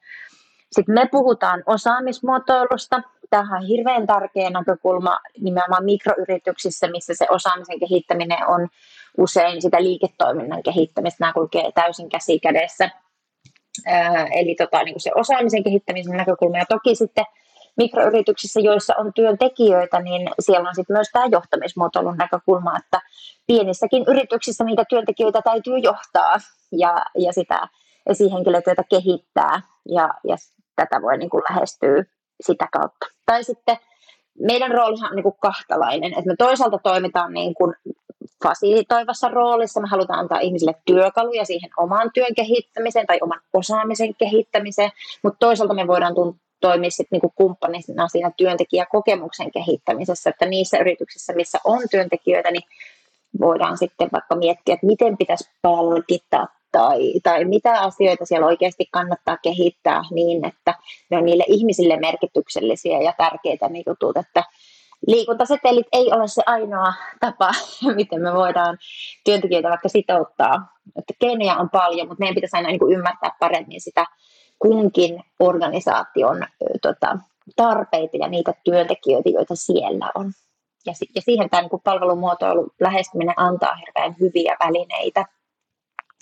Sitten 0.71 0.95
me 0.95 1.07
puhutaan 1.11 1.63
osaamismuotoilusta. 1.65 3.01
Tähän 3.29 3.63
hirveän 3.63 4.07
tärkeä 4.07 4.49
näkökulma 4.49 5.19
nimenomaan 5.39 5.85
mikroyrityksissä, 5.85 6.87
missä 6.87 7.13
se 7.15 7.25
osaamisen 7.29 7.79
kehittäminen 7.79 8.47
on 8.47 8.67
usein 9.17 9.61
sitä 9.61 9.83
liiketoiminnan 9.83 10.63
kehittämistä. 10.63 11.17
Nämä 11.19 11.33
kulkee 11.33 11.71
täysin 11.75 12.09
käsi 12.09 12.39
kädessä. 12.39 12.89
Eli 14.35 14.55
tota, 14.55 14.83
niin 14.83 14.93
kuin 14.93 15.01
se 15.01 15.11
osaamisen 15.15 15.63
kehittämisen 15.63 16.17
näkökulma. 16.17 16.57
Ja 16.57 16.65
toki 16.69 16.95
sitten 16.95 17.25
mikroyrityksissä, 17.77 18.59
joissa 18.59 18.93
on 18.97 19.13
työntekijöitä, 19.13 19.99
niin 19.99 20.29
siellä 20.39 20.69
on 20.69 20.75
sitten 20.75 20.95
myös 20.95 21.09
tämä 21.13 21.25
johtamismuotoilun 21.31 22.17
näkökulma, 22.17 22.77
että 22.77 22.99
pienissäkin 23.47 24.03
yrityksissä 24.07 24.63
niitä 24.63 24.83
työntekijöitä 24.89 25.41
täytyy 25.41 25.77
johtaa 25.77 26.37
ja, 26.71 27.05
ja 27.17 27.33
sitä 27.33 27.67
esihenkilötyötä 28.09 28.83
kehittää 28.89 29.61
ja, 29.89 30.09
ja 30.23 30.35
tätä 30.75 31.01
voi 31.01 31.17
niin 31.17 31.29
kuin 31.29 31.43
lähestyä 31.49 32.03
sitä 32.41 32.67
kautta. 32.71 33.05
Tai 33.25 33.43
sitten 33.43 33.77
meidän 34.39 34.71
roolihan 34.71 35.09
on 35.09 35.15
niin 35.15 35.23
kuin 35.23 35.35
kahtalainen, 35.41 36.13
että 36.13 36.27
me 36.27 36.35
toisaalta 36.37 36.77
toimitaan 36.83 37.33
niin 37.33 37.53
kuin 37.53 37.73
fasilitoivassa 38.43 39.29
roolissa, 39.29 39.81
me 39.81 39.87
halutaan 39.87 40.19
antaa 40.19 40.39
ihmisille 40.39 40.75
työkaluja 40.85 41.45
siihen 41.45 41.69
oman 41.77 42.11
työn 42.13 42.35
kehittämiseen 42.35 43.07
tai 43.07 43.19
oman 43.21 43.39
osaamisen 43.53 44.15
kehittämiseen, 44.15 44.91
mutta 45.23 45.37
toisaalta 45.39 45.73
me 45.73 45.87
voidaan 45.87 46.13
toimia 46.59 46.91
sitten 46.91 47.07
niinku 47.11 47.33
kumppanina 47.35 48.07
siinä 48.07 48.31
työntekijäkokemuksen 48.37 49.51
kehittämisessä, 49.51 50.29
että 50.29 50.45
niissä 50.45 50.77
yrityksissä, 50.77 51.33
missä 51.33 51.59
on 51.63 51.79
työntekijöitä, 51.91 52.51
niin 52.51 52.63
voidaan 53.39 53.77
sitten 53.77 54.09
vaikka 54.13 54.35
miettiä, 54.35 54.73
että 54.73 54.85
miten 54.85 55.17
pitäisi 55.17 55.49
palkita 55.61 56.47
tai, 56.71 57.13
tai 57.23 57.45
mitä 57.45 57.79
asioita 57.81 58.25
siellä 58.25 58.47
oikeasti 58.47 58.85
kannattaa 58.91 59.37
kehittää 59.37 60.03
niin, 60.11 60.45
että 60.45 60.73
ne 61.09 61.17
on 61.17 61.25
niille 61.25 61.43
ihmisille 61.47 61.99
merkityksellisiä 61.99 63.01
ja 63.01 63.13
tärkeitä 63.17 63.69
niin 63.69 63.83
jutut, 63.87 64.17
että 64.17 64.43
liikuntasetelit 65.07 65.87
ei 65.91 66.11
ole 66.11 66.27
se 66.27 66.43
ainoa 66.45 66.93
tapa, 67.19 67.51
miten 67.95 68.21
me 68.21 68.33
voidaan 68.33 68.77
työntekijöitä 69.25 69.69
vaikka 69.69 69.89
sitouttaa. 69.89 70.77
Että 70.95 71.13
keinoja 71.19 71.55
on 71.55 71.69
paljon, 71.69 72.07
mutta 72.07 72.19
meidän 72.19 72.35
pitäisi 72.35 72.57
aina 72.57 72.69
niin 72.69 72.79
kuin 72.79 72.93
ymmärtää 72.93 73.31
paremmin 73.39 73.81
sitä 73.81 74.05
kunkin 74.59 75.23
organisaation 75.39 76.45
tota, 76.81 77.17
tarpeita 77.55 78.17
ja 78.17 78.27
niitä 78.27 78.53
työntekijöitä, 78.63 79.29
joita 79.29 79.55
siellä 79.55 80.11
on. 80.15 80.31
Ja, 80.85 80.93
ja 81.15 81.21
siihen 81.21 81.49
tämä 81.49 81.61
niin 81.61 81.81
palvelumuotoilu 81.83 82.67
lähestyminen 82.79 83.33
antaa 83.37 83.75
hirveän 83.75 84.15
hyviä 84.19 84.57
välineitä 84.65 85.25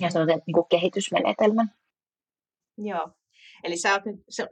ja 0.02 0.10
se 0.12 0.20
niin 0.26 0.54
kuin 0.54 0.68
kehitysmenetelmä. 0.70 1.66
Joo. 2.78 3.10
Eli 3.64 3.78
sä 3.78 3.94
oot 3.94 4.04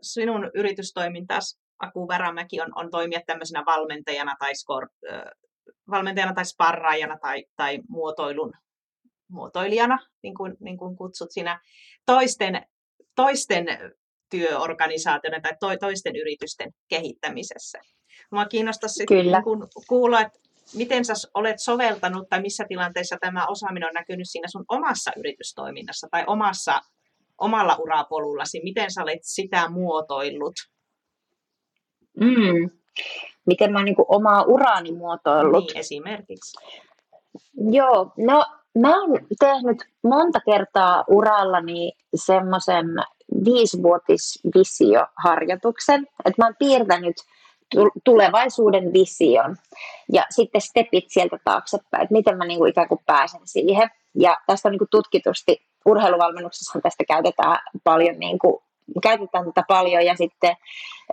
sinun 0.01 0.51
yritystoimintas 0.53 1.59
Aku 1.79 2.07
Värämäki 2.07 2.61
on, 2.61 2.71
on 2.75 2.91
toimia 2.91 3.19
tämmöisenä 3.27 3.63
valmentajana 3.65 4.35
tai, 4.39 4.55
skor, 4.55 4.87
äh, 5.13 5.21
valmentajana 5.91 6.33
tai 6.33 6.45
sparraajana 6.45 7.17
tai, 7.21 7.45
tai 7.55 7.79
muotoilun 7.89 8.53
muotoilijana, 9.27 9.99
niin 10.23 10.35
kuin, 10.35 10.57
niin 10.59 10.77
kuin 10.77 10.95
kutsut 10.95 11.31
sinä, 11.31 11.59
toisten, 12.05 12.65
toisten 13.15 13.65
työorganisaatioiden 14.29 15.41
tai 15.41 15.51
to, 15.59 15.77
toisten 15.77 16.15
yritysten 16.15 16.71
kehittämisessä. 16.87 17.79
Mua 18.31 18.45
kiinnostaisi 18.45 19.05
niin 19.09 19.43
kun 19.43 19.67
kuulla, 19.87 20.21
että 20.21 20.39
miten 20.75 21.05
sä 21.05 21.13
olet 21.33 21.59
soveltanut 21.59 22.29
tai 22.29 22.41
missä 22.41 22.65
tilanteessa 22.69 23.17
tämä 23.21 23.47
osaaminen 23.47 23.87
on 23.87 23.93
näkynyt 23.93 24.29
siinä 24.29 24.47
sun 24.51 24.65
omassa 24.69 25.11
yritystoiminnassa 25.17 26.07
tai 26.11 26.23
omassa, 26.27 26.81
omalla 27.37 27.75
urapolullasi, 27.75 28.61
miten 28.63 28.91
sä 28.91 29.03
olet 29.03 29.19
sitä 29.21 29.69
muotoillut 29.69 30.55
Mm. 32.19 32.69
Miten 33.45 33.71
mä 33.71 33.79
oon 33.79 33.85
niin 33.85 33.95
omaa 34.07 34.43
uraani 34.43 34.91
muotoillut. 34.91 35.67
Niin, 35.67 35.77
esimerkiksi. 35.77 36.57
Joo, 37.71 38.11
no 38.17 38.45
mä 38.79 39.01
oon 39.01 39.19
tehnyt 39.39 39.77
monta 40.03 40.39
kertaa 40.45 41.03
urallani 41.07 41.91
semmoisen 42.15 42.85
viisivuotisvisioharjoituksen, 43.45 46.07
että 46.25 46.41
mä 46.41 46.45
oon 46.45 46.55
piirtänyt 46.59 47.15
tulevaisuuden 48.03 48.93
vision 48.93 49.55
ja 50.13 50.25
sitten 50.29 50.61
stepit 50.61 51.05
sieltä 51.07 51.37
taaksepäin, 51.43 52.03
että 52.03 52.13
miten 52.13 52.37
mä 52.37 52.45
niin 52.45 52.59
kuin 52.59 52.69
ikään 52.69 52.87
kuin 52.87 53.01
pääsen 53.05 53.41
siihen. 53.43 53.89
Ja 54.15 54.37
tästä 54.47 54.67
on 54.69 54.71
niin 54.71 54.79
kuin 54.79 54.89
tutkitusti, 54.91 55.65
urheiluvalmennuksessa 55.85 56.79
tästä 56.83 57.03
käytetään 57.07 57.59
paljon 57.83 58.19
niin 58.19 58.39
kuin 58.39 58.61
käytetään 59.03 59.45
tätä 59.45 59.63
paljon 59.67 60.05
ja 60.05 60.15
sitten 60.15 60.55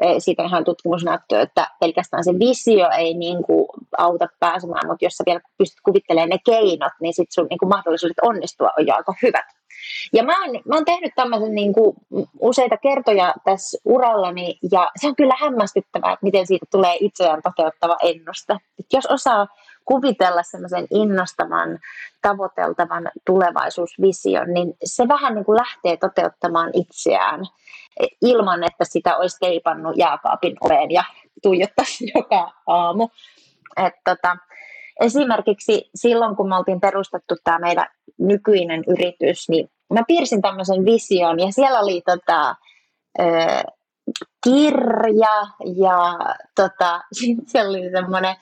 e, 0.00 0.21
siitä 0.21 0.42
on 0.42 0.49
ihan 0.49 0.64
tutkimusnäyttöä, 0.64 1.40
että 1.40 1.66
pelkästään 1.81 2.25
se 2.25 2.33
visio 2.33 2.90
ei 2.99 3.14
niin 3.14 3.42
kuin 3.42 3.69
auta 3.99 4.26
pääsemään, 4.40 4.87
mutta 4.87 5.04
jos 5.04 5.16
sä 5.16 5.25
vielä 5.26 5.40
pystyt 5.58 5.80
kuvittelemaan 5.80 6.28
ne 6.28 6.38
keinot, 6.44 6.92
niin 7.00 7.14
sitten 7.14 7.34
sun 7.34 7.46
niin 7.50 7.58
kuin 7.58 7.68
mahdollisuudet 7.68 8.16
onnistua 8.22 8.70
on 8.78 8.87
jo 8.87 8.94
aika 8.94 9.14
hyvät. 9.22 9.44
Ja 10.12 10.25
mä 10.25 10.40
oon, 10.40 10.50
mä 10.68 10.75
oon 10.75 10.84
tehnyt 10.84 11.12
tämmöisen 11.16 11.54
niin 11.54 11.72
kuin 11.72 11.96
useita 12.40 12.76
kertoja 12.76 13.34
tässä 13.44 13.78
urallani, 13.84 14.58
ja 14.72 14.90
se 15.00 15.08
on 15.08 15.16
kyllä 15.16 15.34
hämmästyttävää, 15.40 16.12
että 16.12 16.25
miten 16.25 16.46
siitä 16.46 16.66
tulee 16.70 16.96
itseään 17.00 17.42
toteuttava 17.42 17.96
ennuste. 18.02 18.52
Et 18.52 18.87
jos 18.92 19.06
osaa 19.06 19.46
kuvitella 19.84 20.42
semmoisen 20.42 20.87
innostavan, 20.90 21.78
tavoiteltavan 22.22 23.11
tulevaisuusvision, 23.26 24.54
niin 24.54 24.75
se 24.84 25.08
vähän 25.08 25.34
niin 25.34 25.44
kuin 25.44 25.56
lähtee 25.56 25.96
toteuttamaan 25.96 26.70
itseään 26.75 27.40
ilman, 28.22 28.64
että 28.64 28.84
sitä 28.84 29.16
olisi 29.16 29.37
teipannut 29.40 29.96
jääkaapin 29.96 30.56
oveen 30.61 30.90
ja 30.90 31.04
tuijottaisi 31.42 32.04
joka 32.14 32.52
aamu. 32.66 33.08
Et 33.76 33.95
tota, 34.05 34.37
esimerkiksi 35.00 35.91
silloin, 35.95 36.37
kun 36.37 36.49
me 36.49 36.57
oltiin 36.57 36.81
perustettu 36.81 37.35
tämä 37.45 37.59
meidän 37.59 37.87
nykyinen 38.19 38.85
yritys, 38.87 39.49
niin 39.49 39.69
mä 39.93 40.02
piirsin 40.09 40.43
tämmöisen 40.43 40.85
vision 40.85 41.41
ja 41.41 41.52
siellä 41.52 41.81
oli 41.81 42.02
tota, 42.07 42.55
kirja 44.45 45.47
ja 45.76 46.19
tota, 46.57 47.00
siellä 47.50 47.71
oli 47.71 47.91
semmoinen 47.91 48.37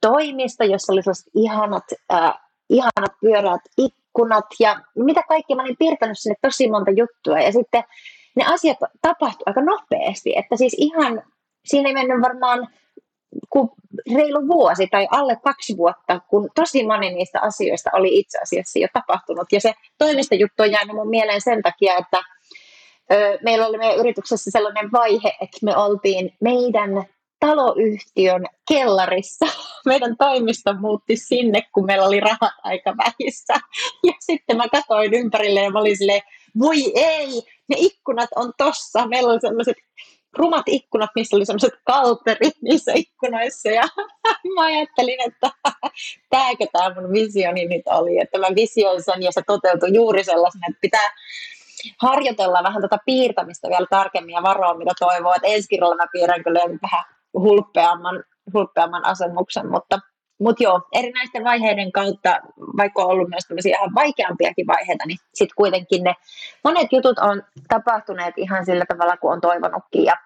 toimisto, 0.00 0.64
jossa 0.64 0.92
oli 0.92 1.02
sellaiset 1.02 1.26
ihanat, 1.34 1.84
äh, 2.12 2.34
ihanat 2.70 3.12
pyöreät 3.20 3.60
ikkunat 3.78 4.46
ja 4.60 4.80
mitä 4.96 5.22
kaikki, 5.28 5.54
mä 5.54 5.62
olin 5.62 5.76
piirtänyt 5.78 6.18
sinne 6.18 6.36
tosi 6.42 6.70
monta 6.70 6.90
juttua 6.90 7.40
ja 7.40 7.52
sitten 7.52 7.84
ne 8.36 8.44
asiat 8.44 8.78
tapahtuu 9.02 9.42
aika 9.46 9.60
nopeasti. 9.60 10.32
Että 10.36 10.56
siis 10.56 10.76
ihan, 10.78 11.22
siinä 11.64 11.88
ei 11.88 11.94
mennyt 11.94 12.22
varmaan 12.22 12.68
kuin 13.50 13.68
reilu 14.14 14.48
vuosi 14.48 14.86
tai 14.86 15.08
alle 15.10 15.36
kaksi 15.44 15.76
vuotta, 15.76 16.20
kun 16.28 16.50
tosi 16.54 16.86
moni 16.86 17.14
niistä 17.14 17.40
asioista 17.40 17.90
oli 17.92 18.18
itse 18.18 18.38
asiassa 18.42 18.78
jo 18.78 18.88
tapahtunut. 18.92 19.46
Ja 19.52 19.60
se 19.60 19.72
toimistojuttu 19.98 20.62
on 20.62 20.72
jäänyt 20.72 20.96
mun 20.96 21.10
mieleen 21.10 21.40
sen 21.40 21.62
takia, 21.62 21.94
että 21.96 22.18
ö, 23.12 23.38
meillä 23.42 23.66
oli 23.66 23.78
meidän 23.78 23.98
yrityksessä 23.98 24.50
sellainen 24.50 24.92
vaihe, 24.92 25.32
että 25.40 25.58
me 25.62 25.76
oltiin 25.76 26.32
meidän 26.40 27.06
taloyhtiön 27.46 28.46
kellarissa. 28.68 29.46
Meidän 29.86 30.16
toimisto 30.16 30.74
muutti 30.74 31.16
sinne, 31.16 31.62
kun 31.74 31.86
meillä 31.86 32.06
oli 32.06 32.20
rahat 32.20 32.54
aika 32.62 32.94
vähissä. 32.96 33.54
Ja 34.06 34.12
sitten 34.20 34.56
mä 34.56 34.68
katsoin 34.68 35.14
ympärille 35.14 35.60
ja 35.60 35.70
mä 35.70 35.78
olin 35.78 35.98
silleen, 35.98 36.22
voi 36.58 36.92
ei, 36.94 37.28
ne 37.68 37.76
ikkunat 37.78 38.30
on 38.36 38.52
tossa. 38.58 39.06
Meillä 39.06 39.32
oli 39.32 39.40
sellaiset 39.40 39.76
rumat 40.36 40.64
ikkunat, 40.66 41.10
missä 41.14 41.36
oli 41.36 41.46
sellaiset 41.46 41.74
kalterit 41.84 42.54
niissä 42.62 42.92
ikkunoissa. 42.94 43.68
Ja 43.68 43.82
mä 44.54 44.64
ajattelin, 44.64 45.18
että 45.26 45.50
tääkö 46.30 46.66
tämä 46.72 46.94
mun 46.94 47.12
visioni 47.12 47.66
nyt 47.66 47.82
oli. 47.86 48.18
Että 48.18 48.38
mä 48.38 48.46
visioin 48.54 49.02
sen 49.02 49.22
ja 49.22 49.32
se 49.32 49.42
toteutui 49.46 49.94
juuri 49.94 50.24
sellaisena, 50.24 50.66
että 50.68 50.80
pitää 50.80 51.10
harjoitella 51.98 52.62
vähän 52.62 52.82
tätä 52.82 52.98
piirtämistä 53.06 53.68
vielä 53.68 53.86
tarkemmin 53.90 54.32
ja 54.32 54.42
varoa, 54.42 54.74
mitä 54.74 54.92
toivoo. 54.98 55.34
Että 55.34 55.48
ensi 55.48 55.68
kerralla 55.68 55.96
mä 55.96 56.06
piirrän 56.12 56.44
kyllä 56.44 56.60
vähän 56.60 57.04
hulppeamman, 57.34 58.24
hulppeamman 58.54 59.04
asennuksen, 59.04 59.70
mutta 59.70 60.00
mutta 60.42 60.62
joo, 60.62 60.80
erinäisten 60.92 61.44
vaiheiden 61.44 61.92
kautta, 61.92 62.40
vaikka 62.76 63.02
on 63.02 63.10
ollut 63.10 63.28
myös 63.28 63.44
tämmöisiä 63.48 63.76
ihan 63.76 63.94
vaikeampiakin 63.94 64.66
vaiheita, 64.66 65.04
niin 65.06 65.18
sitten 65.34 65.56
kuitenkin 65.56 66.04
ne 66.04 66.14
monet 66.64 66.92
jutut 66.92 67.18
on 67.18 67.42
tapahtuneet 67.68 68.34
ihan 68.36 68.66
sillä 68.66 68.84
tavalla, 68.88 69.16
kuin 69.16 69.32
on 69.32 69.40
toivonutkin 69.40 70.04
ja 70.04 70.16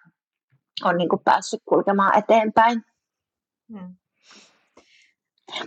on 0.85 0.97
niin 0.97 1.09
kuin 1.09 1.23
päässyt 1.25 1.63
kulkemaan 1.65 2.19
eteenpäin. 2.19 2.85
Hmm. 3.73 3.97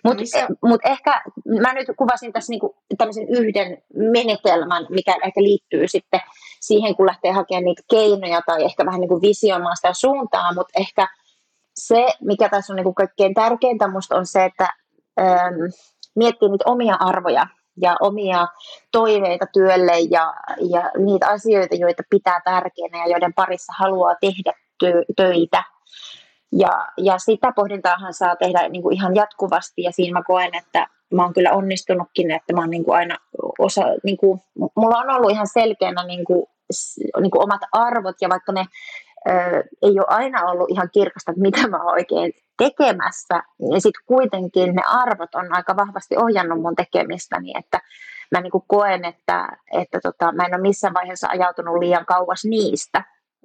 Mutta 0.03 0.19
missä... 0.19 0.47
mut 0.63 0.81
ehkä 0.85 1.21
mä 1.61 1.73
nyt 1.73 1.87
kuvasin 1.97 2.33
tässä 2.33 2.51
niinku 2.51 2.75
tämmöisen 2.97 3.29
yhden 3.29 3.77
menetelmän, 3.93 4.85
mikä 4.89 5.15
ehkä 5.25 5.43
liittyy 5.43 5.87
sitten 5.87 6.19
siihen, 6.59 6.95
kun 6.95 7.05
lähtee 7.05 7.31
hakemaan 7.31 7.63
niitä 7.63 7.81
keinoja 7.89 8.41
tai 8.45 8.63
ehkä 8.63 8.85
vähän 8.85 8.99
niin 8.99 9.09
kuin 9.09 9.21
visioimaan 9.21 9.75
sitä 9.75 9.93
suuntaa, 9.93 10.53
mutta 10.53 10.79
ehkä 10.79 11.07
se, 11.87 12.07
mikä 12.21 12.49
tässä 12.49 12.73
on 12.73 12.75
niin 12.75 12.83
kuin 12.83 12.95
kaikkein 12.95 13.33
tärkeintä 13.33 13.87
musta 13.87 14.15
on 14.15 14.25
se, 14.25 14.45
että 14.45 14.67
ähm, 15.21 15.55
miettii 16.15 16.49
niitä 16.49 16.69
omia 16.71 16.95
arvoja 16.99 17.47
ja 17.81 17.95
omia 18.01 18.47
toiveita 18.91 19.45
työlle 19.53 19.99
ja, 19.99 20.33
ja 20.69 20.91
niitä 20.97 21.27
asioita, 21.27 21.75
joita 21.75 22.03
pitää 22.09 22.41
tärkeänä 22.45 22.97
ja 22.97 23.11
joiden 23.11 23.33
parissa 23.33 23.73
haluaa 23.77 24.15
tehdä 24.21 24.53
tö- 24.83 25.05
töitä. 25.15 25.63
Ja, 26.51 26.87
ja 26.97 27.17
sitä 27.17 27.51
pohdintaahan 27.55 28.13
saa 28.13 28.35
tehdä 28.35 28.69
niin 28.69 28.81
kuin 28.81 28.95
ihan 28.95 29.15
jatkuvasti 29.15 29.81
ja 29.81 29.91
siinä 29.91 30.19
mä 30.19 30.23
koen, 30.23 30.55
että 30.55 30.87
mä 31.13 31.23
oon 31.23 31.33
kyllä 31.33 31.51
onnistunutkin, 31.51 32.31
että 32.31 32.53
mä 32.53 32.61
oon 32.61 32.69
niin 32.69 32.85
kuin 32.85 32.97
aina 32.97 33.17
osa, 33.59 33.81
niin 34.03 34.17
kuin, 34.17 34.39
mulla 34.75 34.97
on 34.97 35.09
ollut 35.09 35.31
ihan 35.31 35.47
selkeänä 35.47 36.03
niin 36.03 36.25
kuin, 36.25 36.45
niin 37.21 37.31
kuin 37.31 37.43
omat 37.43 37.61
arvot 37.71 38.15
ja 38.21 38.29
vaikka 38.29 38.51
ne 38.51 38.65
ei 39.81 39.91
ole 39.91 40.05
aina 40.07 40.45
ollut 40.45 40.71
ihan 40.71 40.89
kirkasta, 40.93 41.31
että 41.31 41.41
mitä 41.41 41.67
mä 41.67 41.77
oon 41.77 41.91
oikein 41.91 42.33
tekemässä, 42.57 43.43
niin 43.59 43.81
sitten 43.81 44.03
kuitenkin 44.05 44.75
ne 44.75 44.81
arvot 44.85 45.35
on 45.35 45.55
aika 45.55 45.75
vahvasti 45.75 46.17
ohjannut 46.17 46.61
mun 46.61 46.75
tekemistäni, 46.75 47.53
että 47.57 47.79
mä 48.31 48.41
niin 48.41 48.51
koen, 48.67 49.05
että, 49.05 49.47
että 49.73 49.99
tota, 50.03 50.31
mä 50.31 50.45
en 50.45 50.55
ole 50.55 50.61
missään 50.61 50.93
vaiheessa 50.93 51.27
ajautunut 51.27 51.77
liian 51.77 52.05
kauas 52.05 52.45
niistä, 52.45 53.03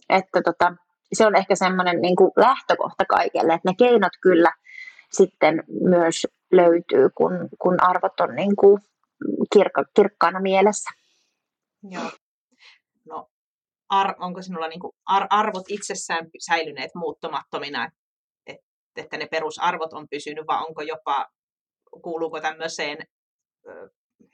että 0.08 0.42
tota, 0.42 0.72
se 1.12 1.26
on 1.26 1.36
ehkä 1.36 1.54
semmoinen 1.54 2.00
niin 2.00 2.16
lähtökohta 2.36 3.04
kaikelle, 3.04 3.54
että 3.54 3.70
ne 3.70 3.74
keinot 3.78 4.12
kyllä 4.20 4.52
sitten 5.12 5.64
myös 5.80 6.26
löytyy, 6.52 7.08
kun, 7.14 7.48
kun 7.58 7.82
arvot 7.82 8.20
on 8.20 8.34
niin 8.34 8.56
kuin 8.56 8.82
kirkka, 9.52 9.84
kirkkaana 9.94 10.40
mielessä. 10.40 10.90
Joo 11.90 12.10
ar, 13.88 14.14
onko 14.18 14.42
sinulla 14.42 14.68
niin 14.68 14.80
kuin 14.80 14.92
ar, 15.06 15.26
arvot 15.30 15.64
itsessään 15.68 16.26
säilyneet 16.38 16.90
muuttumattomina, 16.94 17.90
että, 18.46 18.64
että 18.96 19.16
ne 19.16 19.26
perusarvot 19.26 19.92
on 19.92 20.08
pysynyt, 20.08 20.46
vai 20.46 20.64
onko 20.68 20.82
jopa, 20.82 21.28
kuuluuko 22.02 22.40
tämmöiseen 22.40 22.98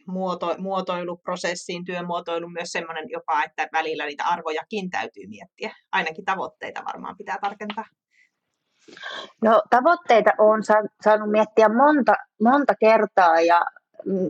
muoto, 0.07 0.55
muotoiluprosessiin, 0.59 1.85
työmuotoilu 1.85 2.49
myös 2.49 2.69
semmoinen 2.73 3.11
jopa, 3.11 3.43
että 3.43 3.69
välillä 3.73 4.07
niitä 4.07 4.25
arvojakin 4.25 4.91
täytyy 4.91 5.27
miettiä. 5.27 5.75
Ainakin 5.93 6.25
tavoitteita 6.25 6.85
varmaan 6.85 7.17
pitää 7.17 7.39
tarkentaa. 7.41 7.85
No 9.43 9.63
tavoitteita 9.71 10.31
on 10.39 10.63
saanut 11.05 11.31
miettiä 11.31 11.69
monta, 11.69 12.15
monta 12.43 12.75
kertaa 12.81 13.41
ja 13.41 13.63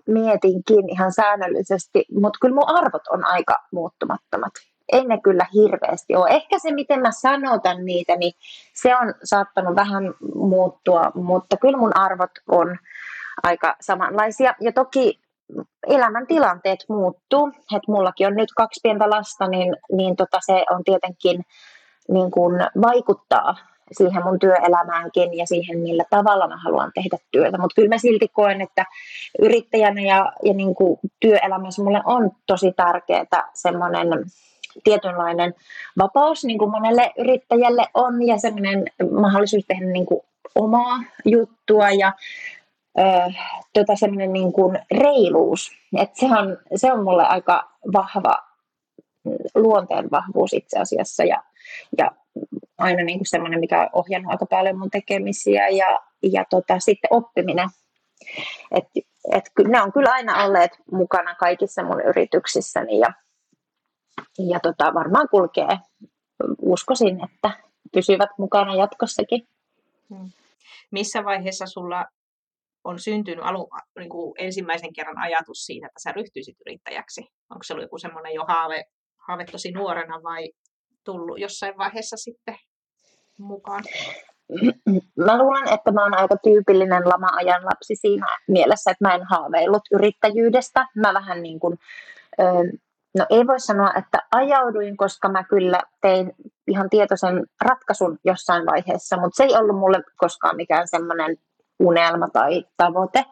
mietinkin 0.06 0.90
ihan 0.90 1.12
säännöllisesti, 1.12 2.04
mutta 2.20 2.38
kyllä 2.40 2.54
mun 2.54 2.68
arvot 2.68 3.06
on 3.10 3.24
aika 3.24 3.56
muuttumattomat 3.72 4.52
ei 4.92 5.04
ne 5.04 5.20
kyllä 5.20 5.46
hirveästi 5.54 6.16
ole. 6.16 6.30
Ehkä 6.30 6.58
se, 6.58 6.72
miten 6.72 7.00
mä 7.00 7.10
sanotan 7.10 7.84
niitä, 7.84 8.16
niin 8.16 8.32
se 8.74 8.96
on 8.96 9.14
saattanut 9.24 9.76
vähän 9.76 10.14
muuttua, 10.34 11.12
mutta 11.14 11.56
kyllä 11.56 11.78
mun 11.78 11.96
arvot 11.96 12.30
on 12.48 12.78
aika 13.42 13.76
samanlaisia. 13.80 14.54
Ja 14.60 14.72
toki 14.72 15.20
elämäntilanteet 15.86 16.84
muuttuu. 16.88 17.48
että 17.48 17.92
mullakin 17.92 18.26
on 18.26 18.34
nyt 18.34 18.48
kaksi 18.56 18.80
pientä 18.82 19.10
lasta, 19.10 19.48
niin, 19.48 19.76
niin 19.92 20.16
tota 20.16 20.38
se 20.46 20.64
on 20.70 20.84
tietenkin 20.84 21.44
niin 22.08 22.30
kuin 22.30 22.60
vaikuttaa 22.82 23.54
siihen 23.92 24.24
mun 24.24 24.38
työelämäänkin 24.38 25.38
ja 25.38 25.46
siihen, 25.46 25.78
millä 25.78 26.04
tavalla 26.10 26.48
mä 26.48 26.56
haluan 26.56 26.92
tehdä 26.94 27.18
työtä. 27.30 27.58
Mutta 27.58 27.74
kyllä 27.74 27.88
mä 27.88 27.98
silti 27.98 28.28
koen, 28.28 28.60
että 28.60 28.84
yrittäjänä 29.38 30.00
ja, 30.02 30.32
ja 30.44 30.54
niin 30.54 30.74
työelämässä 31.20 31.82
mulle 31.82 32.02
on 32.04 32.30
tosi 32.46 32.72
tärkeää 32.72 33.50
semmoinen 33.54 34.08
tietynlainen 34.84 35.54
vapaus, 35.98 36.44
niin 36.44 36.58
kuin 36.58 36.70
monelle 36.70 37.12
yrittäjälle 37.18 37.86
on, 37.94 38.22
ja 38.26 38.38
semmoinen 38.38 38.84
mahdollisuus 39.20 39.64
tehdä 39.68 39.86
niin 39.86 40.06
kuin 40.06 40.20
omaa 40.54 40.98
juttua 41.24 41.90
ja 41.90 42.12
ö, 42.98 43.02
tota 43.72 43.96
semmoinen 43.96 44.32
niin 44.32 44.52
kuin 44.52 44.78
reiluus. 44.90 45.70
Et 45.98 46.14
se, 46.14 46.26
on, 46.26 46.58
se 46.76 46.92
on 46.92 47.04
mulle 47.04 47.24
aika 47.26 47.70
vahva 47.92 48.50
luonteen 49.54 50.10
vahvuus 50.10 50.52
itse 50.52 50.78
asiassa 50.78 51.24
ja, 51.24 51.42
ja 51.98 52.10
aina 52.78 53.02
niin 53.02 53.18
kuin 53.18 53.28
semmoinen, 53.28 53.60
mikä 53.60 53.80
on 53.80 53.88
ohjannut 53.92 54.32
aika 54.32 54.46
paljon 54.46 54.78
mun 54.78 54.90
tekemisiä 54.90 55.68
ja, 55.68 56.00
ja 56.22 56.44
tota, 56.50 56.78
sitten 56.78 57.12
oppiminen. 57.12 57.68
Et, 58.70 58.84
et, 59.32 59.44
ne 59.68 59.82
on 59.82 59.92
kyllä 59.92 60.10
aina 60.12 60.44
olleet 60.44 60.70
mukana 60.92 61.34
kaikissa 61.34 61.82
mun 61.82 62.00
yrityksissäni 62.00 62.98
ja 62.98 63.12
ja 64.38 64.60
tota, 64.60 64.94
varmaan 64.94 65.28
kulkee, 65.30 65.78
uskoisin, 66.62 67.24
että 67.24 67.50
pysyvät 67.92 68.30
mukana 68.38 68.74
jatkossakin. 68.74 69.48
Hmm. 70.08 70.30
Missä 70.90 71.24
vaiheessa 71.24 71.66
sulla 71.66 72.04
on 72.84 72.98
syntynyt 72.98 73.44
alu, 73.44 73.68
niin 73.98 74.08
kuin 74.08 74.34
ensimmäisen 74.38 74.92
kerran 74.92 75.18
ajatus 75.18 75.66
siitä, 75.66 75.86
että 75.86 76.02
sä 76.02 76.12
ryhtyisit 76.12 76.56
yrittäjäksi? 76.66 77.20
Onko 77.50 77.62
se 77.62 77.72
ollut 77.72 77.84
joku 77.84 77.98
semmoinen 77.98 78.34
jo 78.34 78.44
haave, 78.48 78.84
haave 79.16 79.44
tosi 79.44 79.70
nuorena 79.70 80.22
vai 80.22 80.50
tullut 81.04 81.38
jossain 81.38 81.78
vaiheessa 81.78 82.16
sitten 82.16 82.56
mukaan? 83.38 83.84
Mä 85.16 85.38
luulen, 85.38 85.72
että 85.74 85.92
mä 85.92 86.02
oon 86.02 86.18
aika 86.18 86.36
tyypillinen 86.42 87.08
lama-ajan 87.08 87.64
lapsi 87.64 87.96
siinä 87.96 88.26
mielessä, 88.48 88.90
että 88.90 89.08
mä 89.08 89.14
en 89.14 89.24
haaveillut 89.30 89.82
yrittäjyydestä. 89.92 90.86
Mä 90.96 91.14
vähän 91.14 91.42
niin 91.42 91.60
kuin, 91.60 91.78
No 93.18 93.26
ei 93.30 93.46
voi 93.46 93.60
sanoa, 93.60 93.92
että 93.98 94.18
ajauduin, 94.32 94.96
koska 94.96 95.28
mä 95.28 95.44
kyllä 95.44 95.80
tein 96.00 96.32
ihan 96.66 96.90
tietoisen 96.90 97.46
ratkaisun 97.60 98.18
jossain 98.24 98.66
vaiheessa, 98.66 99.16
mutta 99.16 99.36
se 99.36 99.44
ei 99.44 99.56
ollut 99.56 99.78
mulle 99.78 100.02
koskaan 100.16 100.56
mikään 100.56 100.88
semmoinen 100.88 101.36
unelma 101.78 102.28
tai 102.32 102.64
tavoite. 102.76 103.24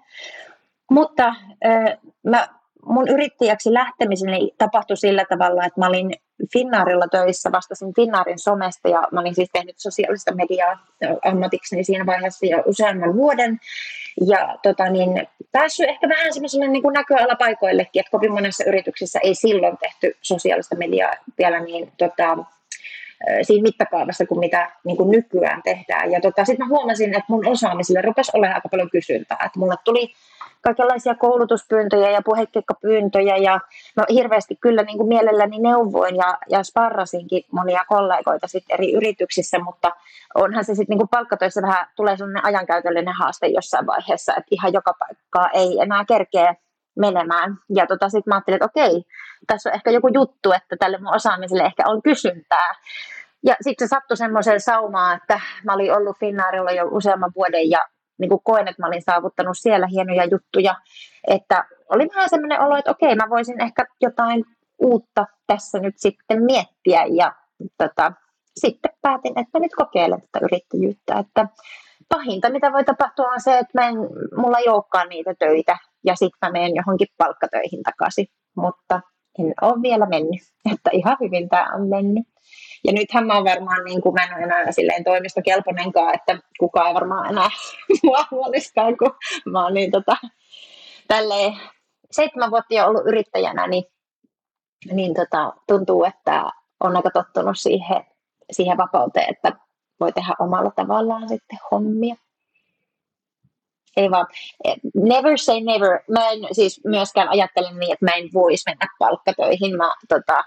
Mutta 0.91 1.27
äh, 1.67 1.99
mä, 2.27 2.49
mun 2.89 3.09
yrittäjäksi 3.09 3.73
lähtemiseni 3.73 4.55
tapahtui 4.59 4.97
sillä 4.97 5.25
tavalla, 5.29 5.65
että 5.65 5.81
mä 5.81 5.87
olin 5.87 6.11
Finnaarilla 6.53 7.09
töissä, 7.09 7.53
vastasin 7.53 7.95
Finnaarin 7.95 8.39
somesta 8.39 8.89
ja 8.89 9.03
mä 9.13 9.21
olin 9.21 9.35
siis 9.35 9.49
tehnyt 9.53 9.79
sosiaalista 9.79 10.35
mediaa 10.35 10.79
ammatikseni 11.25 11.85
siinä 11.85 12.07
vaiheessa 12.07 12.47
jo 12.47 12.63
useamman 12.67 13.15
vuoden. 13.15 13.61
Ja 14.27 14.59
tota, 14.63 14.91
niin, 14.91 15.27
päässyt 15.53 15.89
ehkä 15.89 16.09
vähän 16.09 16.33
semmoiselle 16.33 16.69
niin 16.69 16.83
näköalapaikoillekin, 16.93 18.01
että 18.01 18.11
kovin 18.11 18.33
monessa 18.33 18.65
yrityksessä 18.65 19.19
ei 19.23 19.35
silloin 19.35 19.79
tehty 19.79 20.17
sosiaalista 20.23 20.77
mediaa 20.77 21.13
vielä 21.39 21.61
niin 21.61 21.93
tota, 21.99 22.39
siinä 23.43 23.63
mittakaavassa 23.63 24.27
kuin 24.27 24.41
mitä 24.41 24.71
niin 24.85 24.97
kuin 24.97 25.11
nykyään 25.11 25.63
tehdään. 25.63 26.13
Ja 26.13 26.21
tota, 26.21 26.45
sitten 26.45 26.67
mä 26.67 26.75
huomasin, 26.77 27.15
että 27.15 27.25
mun 27.29 27.49
osaamiselle 27.49 28.03
rupesi 28.03 28.31
olemaan 28.35 28.55
aika 28.55 28.69
paljon 28.69 28.91
kysyntää. 28.91 29.39
Että 29.47 29.59
mulle 29.59 29.75
tuli 29.85 30.13
kaikenlaisia 30.61 31.15
koulutuspyyntöjä 31.15 32.11
ja 32.11 32.23
puhekikkapyyntöjä 32.25 33.37
ja 33.37 33.61
no 33.97 34.05
hirveästi 34.11 34.57
kyllä 34.61 34.83
niin 34.83 34.97
kuin 34.97 35.09
mielelläni 35.09 35.59
neuvoin 35.59 36.17
ja, 36.17 36.39
ja 36.49 36.63
sparrasinkin 36.63 37.45
monia 37.53 37.85
kollegoita 37.89 38.49
sit 38.49 38.65
eri 38.69 38.93
yrityksissä, 38.93 39.59
mutta 39.59 39.91
onhan 40.35 40.65
se 40.65 40.75
sitten 40.75 40.99
niin 40.99 41.09
palkkatöissä 41.09 41.63
vähän 41.63 41.87
tulee 41.97 42.17
sellainen 42.17 42.45
ajankäytöllinen 42.45 43.15
haaste 43.15 43.47
jossain 43.47 43.87
vaiheessa, 43.87 44.33
että 44.33 44.49
ihan 44.51 44.73
joka 44.73 44.95
paikkaa 44.99 45.51
ei 45.51 45.81
enää 45.81 46.05
kerkeä 46.05 46.55
menemään. 46.99 47.59
Ja 47.75 47.87
tota, 47.87 48.09
sitten 48.09 48.31
mä 48.31 48.35
ajattelin, 48.35 48.57
että 48.57 48.65
okei, 48.65 49.05
tässä 49.47 49.71
on 49.71 49.75
ehkä 49.75 49.91
joku 49.91 50.09
juttu, 50.09 50.53
että 50.53 50.77
tälle 50.79 50.99
mun 50.99 51.15
osaamiselle 51.15 51.63
ehkä 51.63 51.83
on 51.87 52.03
kysyntää. 52.03 52.75
Ja 53.47 53.55
sitten 53.61 53.89
se 53.89 53.91
sattui 53.91 54.17
semmoiseen 54.17 54.61
saumaan, 54.61 55.17
että 55.17 55.41
mä 55.65 55.75
olin 55.75 55.93
ollut 55.93 56.19
Finnaarilla 56.19 56.71
jo 56.71 56.89
useamman 56.91 57.33
vuoden 57.37 57.71
ja 57.71 57.79
niin 58.19 58.29
kuin 58.29 58.41
koen, 58.45 58.69
että 58.69 58.83
mä 58.83 58.87
olin 58.87 59.03
saavuttanut 59.03 59.59
siellä 59.59 59.87
hienoja 59.87 60.25
juttuja. 60.25 60.75
Että 61.27 61.65
oli 61.89 62.09
vähän 62.15 62.31
semmoinen 62.31 62.61
olo, 62.61 62.77
että 62.77 62.91
okei, 62.91 63.15
mä 63.15 63.31
voisin 63.31 63.63
ehkä 63.63 63.87
jotain 64.01 64.45
uutta 64.79 65.27
tässä 65.47 65.79
nyt 65.79 65.95
sitten 65.97 66.45
miettiä. 66.45 67.05
Ja 67.05 67.33
tota, 67.79 68.13
sitten 68.57 68.91
päätin, 69.03 69.39
että 69.39 69.59
nyt 69.59 69.75
kokeilen 69.77 70.23
tätä 70.33 70.45
yrittäjyyttä. 70.45 71.19
Että 71.19 71.47
pahinta, 72.09 72.51
mitä 72.51 72.73
voi 72.73 72.85
tapahtua, 72.85 73.29
on 73.29 73.41
se, 73.41 73.59
että 73.59 73.81
mä 73.81 73.89
en, 73.89 73.97
mulla 74.37 74.59
ei 74.59 74.69
olekaan 74.69 75.09
niitä 75.09 75.35
töitä 75.39 75.77
ja 76.05 76.17
sitten 76.17 76.39
mä 76.43 76.51
menen 76.51 76.75
johonkin 76.75 77.09
palkkatöihin 77.19 77.83
takaisin. 77.83 78.27
Mutta 78.57 79.01
en 79.39 79.55
ole 79.63 79.83
vielä 79.83 80.07
mennyt, 80.07 80.41
että 80.75 80.91
ihan 80.93 81.17
hyvin 81.21 81.49
tämä 81.49 81.75
on 81.75 81.89
mennyt. 81.89 82.27
Ja 82.85 82.93
nythän 82.93 83.27
mä 83.27 83.35
oon 83.35 83.45
varmaan, 83.45 83.85
niin 83.85 84.01
kuin 84.01 84.15
mä 84.15 84.25
en 84.25 84.43
enää 84.43 84.73
silleen 84.73 85.05
toimistokelponenkaan, 85.05 86.15
että 86.15 86.39
kukaan 86.61 86.89
ei 86.89 86.95
varmaan 86.95 87.31
enää 87.31 87.51
mua 88.03 88.25
huoliskaan, 88.31 88.97
kun 88.99 89.11
mä 89.47 89.63
oon 89.65 89.75
niin 89.75 89.91
tota, 89.91 90.17
tälleen 91.09 91.53
seitsemän 92.11 92.51
vuotta 92.51 92.75
jo 92.75 92.87
ollut 92.87 93.07
yrittäjänä, 93.07 93.67
niin, 93.67 93.85
niin 94.93 95.15
tota, 95.15 95.53
tuntuu, 95.67 96.05
että 96.05 96.45
on 96.81 96.97
aika 96.97 97.11
tottunut 97.11 97.59
siihen, 97.59 98.05
siihen 98.53 98.77
vapauteen, 98.77 99.31
että 99.31 99.53
voi 100.01 100.13
tehdä 100.13 100.35
omalla 100.39 100.71
tavallaan 100.77 101.29
sitten 101.29 101.59
hommia. 101.71 102.15
Ei 103.97 104.11
vaan, 104.11 104.27
never 104.95 105.39
say 105.39 105.61
never. 105.61 106.01
Mä 106.11 106.31
en 106.31 106.39
siis 106.53 106.81
myöskään 106.85 107.29
ajattele 107.29 107.73
niin, 107.73 107.93
että 107.93 108.05
mä 108.05 108.11
en 108.11 108.29
voisi 108.35 108.71
mennä 108.71 108.87
palkkatöihin. 108.99 109.77
Mä 109.77 109.95
tota, 110.09 110.45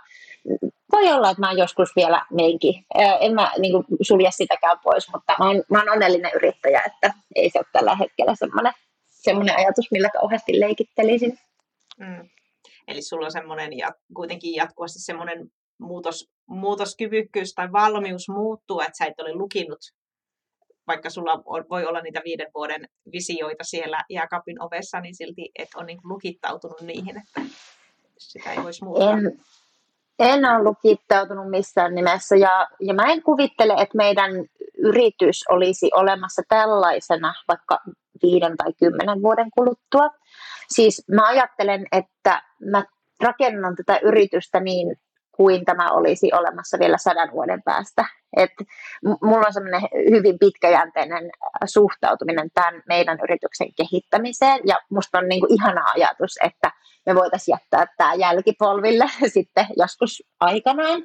voi 0.91 1.13
olla, 1.13 1.29
että 1.29 1.41
mä 1.41 1.51
joskus 1.51 1.95
vielä 1.95 2.25
meinkin. 2.31 2.85
En 3.19 3.33
mä 3.33 3.51
niin 3.57 3.71
kuin, 3.71 3.85
sulje 4.01 4.31
sitäkään 4.31 4.79
pois, 4.83 5.11
mutta 5.13 5.35
mä 5.39 5.47
oon, 5.47 5.63
mä 5.69 5.79
oon 5.79 5.89
onnellinen 5.89 6.31
yrittäjä, 6.35 6.81
että 6.85 7.13
ei 7.35 7.49
se 7.49 7.59
ole 7.59 7.65
tällä 7.73 7.95
hetkellä 7.95 8.35
semmoinen, 8.35 8.73
semmoinen 9.07 9.57
ajatus, 9.57 9.91
millä 9.91 10.09
kauheasti 10.09 10.59
leikittelisin. 10.59 11.39
Mm. 11.99 12.29
Eli 12.87 13.01
sulla 13.01 13.25
on 13.25 13.31
semmoinen 13.31 13.77
ja 13.77 13.91
kuitenkin 14.15 14.55
jatkuvasti 14.55 14.99
semmoinen 14.99 15.51
muutos, 15.79 16.29
muutoskyvykkyys 16.49 17.53
tai 17.53 17.71
valmius 17.71 18.29
muuttuu, 18.29 18.79
että 18.79 18.97
sä 18.97 19.05
et 19.05 19.19
ole 19.19 19.33
lukinut, 19.33 19.79
vaikka 20.87 21.09
sulla 21.09 21.43
voi 21.69 21.85
olla 21.85 22.01
niitä 22.01 22.21
viiden 22.25 22.47
vuoden 22.55 22.87
visioita 23.11 23.63
siellä 23.63 24.03
jääkaapin 24.09 24.63
ovessa, 24.63 24.99
niin 24.99 25.15
silti 25.15 25.51
et 25.59 25.69
ole 25.75 25.85
niin 25.85 25.99
lukittautunut 26.03 26.81
niihin, 26.81 27.17
että 27.17 27.41
sitä 28.17 28.51
ei 28.51 28.63
voisi 28.63 28.83
muuttaa. 28.83 29.11
En, 29.11 29.39
en 30.19 30.45
ole 30.45 30.63
lukittautunut 30.63 31.49
missään 31.49 31.95
nimessä 31.95 32.35
ja, 32.35 32.67
ja 32.79 32.93
mä 32.93 33.11
en 33.11 33.23
kuvittele, 33.23 33.73
että 33.73 33.97
meidän 33.97 34.31
yritys 34.77 35.43
olisi 35.49 35.89
olemassa 35.95 36.41
tällaisena 36.49 37.33
vaikka 37.47 37.79
viiden 38.23 38.57
tai 38.57 38.73
kymmenen 38.73 39.21
vuoden 39.21 39.49
kuluttua. 39.55 40.09
Siis 40.69 41.03
mä 41.07 41.27
ajattelen, 41.27 41.85
että 41.91 42.41
mä 42.71 42.83
rakennan 43.21 43.75
tätä 43.75 43.99
yritystä 44.03 44.59
niin 44.59 44.95
kuin 45.41 45.65
tämä 45.65 45.91
olisi 45.91 46.29
olemassa 46.33 46.79
vielä 46.79 46.97
sadan 46.97 47.31
vuoden 47.31 47.63
päästä. 47.63 48.05
Et 48.37 48.51
mulla 49.21 49.47
on 49.47 49.53
semmoinen 49.53 49.81
hyvin 50.09 50.39
pitkäjänteinen 50.39 51.31
suhtautuminen 51.65 52.49
tämän 52.53 52.83
meidän 52.87 53.19
yrityksen 53.23 53.67
kehittämiseen 53.77 54.59
ja 54.67 54.75
musta 54.89 55.17
on 55.17 55.27
niinku 55.27 55.47
ihana 55.49 55.83
ajatus, 55.95 56.31
että 56.43 56.71
me 57.05 57.15
voitaisiin 57.15 57.53
jättää 57.53 57.93
tämä 57.97 58.13
jälkipolville 58.13 59.05
sitten 59.33 59.65
joskus 59.77 60.23
aikanaan. 60.39 61.03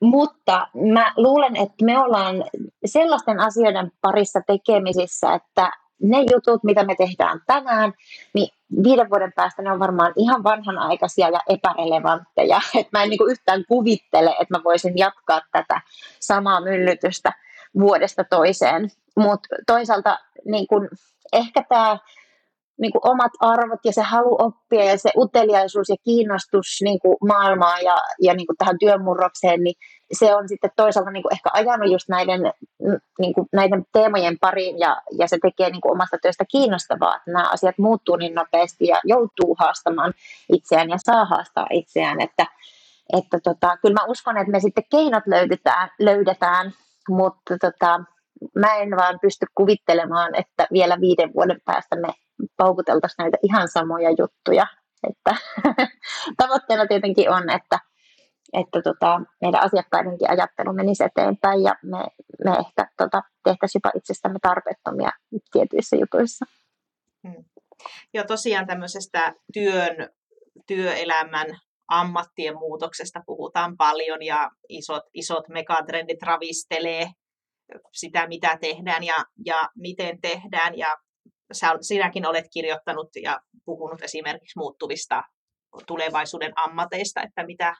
Mutta 0.00 0.68
mä 0.92 1.12
luulen, 1.16 1.56
että 1.56 1.84
me 1.84 1.98
ollaan 1.98 2.44
sellaisten 2.84 3.40
asioiden 3.40 3.92
parissa 4.00 4.40
tekemisissä, 4.46 5.34
että 5.34 5.70
ne 6.02 6.18
jutut, 6.32 6.64
mitä 6.64 6.84
me 6.84 6.94
tehdään 6.94 7.40
tänään, 7.46 7.92
niin 8.34 8.48
viiden 8.84 9.10
vuoden 9.10 9.32
päästä 9.36 9.62
ne 9.62 9.72
on 9.72 9.78
varmaan 9.78 10.12
ihan 10.16 10.44
vanhanaikaisia 10.44 11.28
ja 11.28 11.40
epärelevantteja. 11.48 12.60
Et 12.78 12.88
mä 12.92 13.02
en 13.02 13.10
niin 13.10 13.30
yhtään 13.30 13.64
kuvittele, 13.68 14.30
että 14.30 14.58
mä 14.58 14.64
voisin 14.64 14.98
jatkaa 14.98 15.40
tätä 15.52 15.80
samaa 16.20 16.60
myllytystä 16.60 17.32
vuodesta 17.78 18.24
toiseen. 18.24 18.90
Mutta 19.16 19.48
toisaalta 19.66 20.18
niin 20.44 20.66
kun, 20.66 20.88
ehkä 21.32 21.64
tämä 21.68 21.98
niin 22.82 22.92
kuin 22.92 23.10
omat 23.10 23.32
arvot 23.40 23.80
ja 23.84 23.92
se 23.92 24.02
halu 24.02 24.36
oppia 24.38 24.84
ja 24.84 24.98
se 24.98 25.10
uteliaisuus 25.16 25.88
ja 25.88 25.96
kiinnostus 26.04 26.66
niin 26.84 27.00
kuin 27.00 27.16
maailmaa 27.28 27.78
ja, 27.78 27.96
ja 28.20 28.34
niin 28.34 28.46
kuin 28.46 28.56
tähän 28.56 28.78
työmurrokseen, 28.78 29.62
niin 29.62 29.74
se 30.12 30.34
on 30.34 30.48
sitten 30.48 30.70
toisaalta 30.76 31.10
niin 31.10 31.22
kuin 31.22 31.32
ehkä 31.32 31.50
ajanut 31.52 31.92
just 31.92 32.08
näiden, 32.08 32.40
niin 33.18 33.34
kuin 33.34 33.48
näiden 33.52 33.84
teemojen 33.92 34.38
pariin 34.40 34.78
ja, 34.78 35.02
ja 35.18 35.28
se 35.28 35.38
tekee 35.42 35.70
niin 35.70 35.80
kuin 35.80 35.92
omasta 35.92 36.16
työstä 36.22 36.44
kiinnostavaa, 36.50 37.16
että 37.16 37.30
nämä 37.30 37.50
asiat 37.50 37.78
muuttuu 37.78 38.16
niin 38.16 38.34
nopeasti 38.34 38.86
ja 38.86 39.00
joutuu 39.04 39.56
haastamaan 39.58 40.14
itseään 40.52 40.90
ja 40.90 40.96
saa 40.98 41.24
haastaa 41.24 41.66
itseään, 41.70 42.20
että, 42.20 42.46
että 43.18 43.38
tota, 43.40 43.76
kyllä 43.82 43.94
mä 43.94 44.06
uskon, 44.08 44.36
että 44.36 44.52
me 44.52 44.60
sitten 44.60 44.84
keinot 44.90 45.26
löydetään, 45.26 45.88
löydetään 46.00 46.72
mutta 47.08 47.58
tota, 47.60 48.00
mä 48.56 48.76
en 48.76 48.96
vaan 48.96 49.18
pysty 49.22 49.46
kuvittelemaan, 49.54 50.34
että 50.34 50.66
vielä 50.72 51.00
viiden 51.00 51.34
vuoden 51.34 51.60
päästä 51.64 51.96
me 51.96 52.08
paukuteltaisiin 52.56 53.24
näitä 53.24 53.38
ihan 53.42 53.68
samoja 53.68 54.10
juttuja. 54.10 54.66
Että 55.10 55.36
tavoitteena 56.42 56.86
tietenkin 56.86 57.30
on, 57.30 57.50
että, 57.50 57.78
että 58.52 58.82
tota, 58.82 59.20
meidän 59.40 59.62
asiakkaidenkin 59.62 60.30
ajattelu 60.30 60.72
menisi 60.72 61.04
eteenpäin 61.04 61.62
ja 61.62 61.74
me, 61.82 61.98
me 62.44 62.50
ehkä 62.50 62.86
tota, 62.96 63.22
tehtäisiin 63.44 63.80
jopa 63.84 63.98
itsestämme 63.98 64.38
tarpeettomia 64.42 65.10
tietyissä 65.52 65.96
jutuissa. 65.96 66.44
Hmm. 67.28 67.44
Joo, 68.14 68.24
tosiaan 68.24 68.66
tämmöisestä 68.66 69.34
työn, 69.52 70.08
työelämän 70.66 71.46
ammattien 71.88 72.54
muutoksesta 72.54 73.20
puhutaan 73.26 73.76
paljon 73.76 74.22
ja 74.22 74.50
isot, 74.68 75.02
isot 75.14 75.48
megatrendit 75.48 76.22
ravistelee 76.22 77.06
sitä, 77.92 78.26
mitä 78.26 78.58
tehdään 78.60 79.04
ja, 79.04 79.14
ja 79.46 79.68
miten 79.76 80.20
tehdään. 80.20 80.78
Ja 80.78 80.96
sä, 81.52 81.76
sinäkin 81.80 82.26
olet 82.26 82.44
kirjoittanut 82.52 83.08
ja 83.22 83.40
puhunut 83.64 84.02
esimerkiksi 84.02 84.58
muuttuvista 84.58 85.22
tulevaisuuden 85.86 86.52
ammateista, 86.56 87.22
että 87.22 87.46
mitä, 87.46 87.74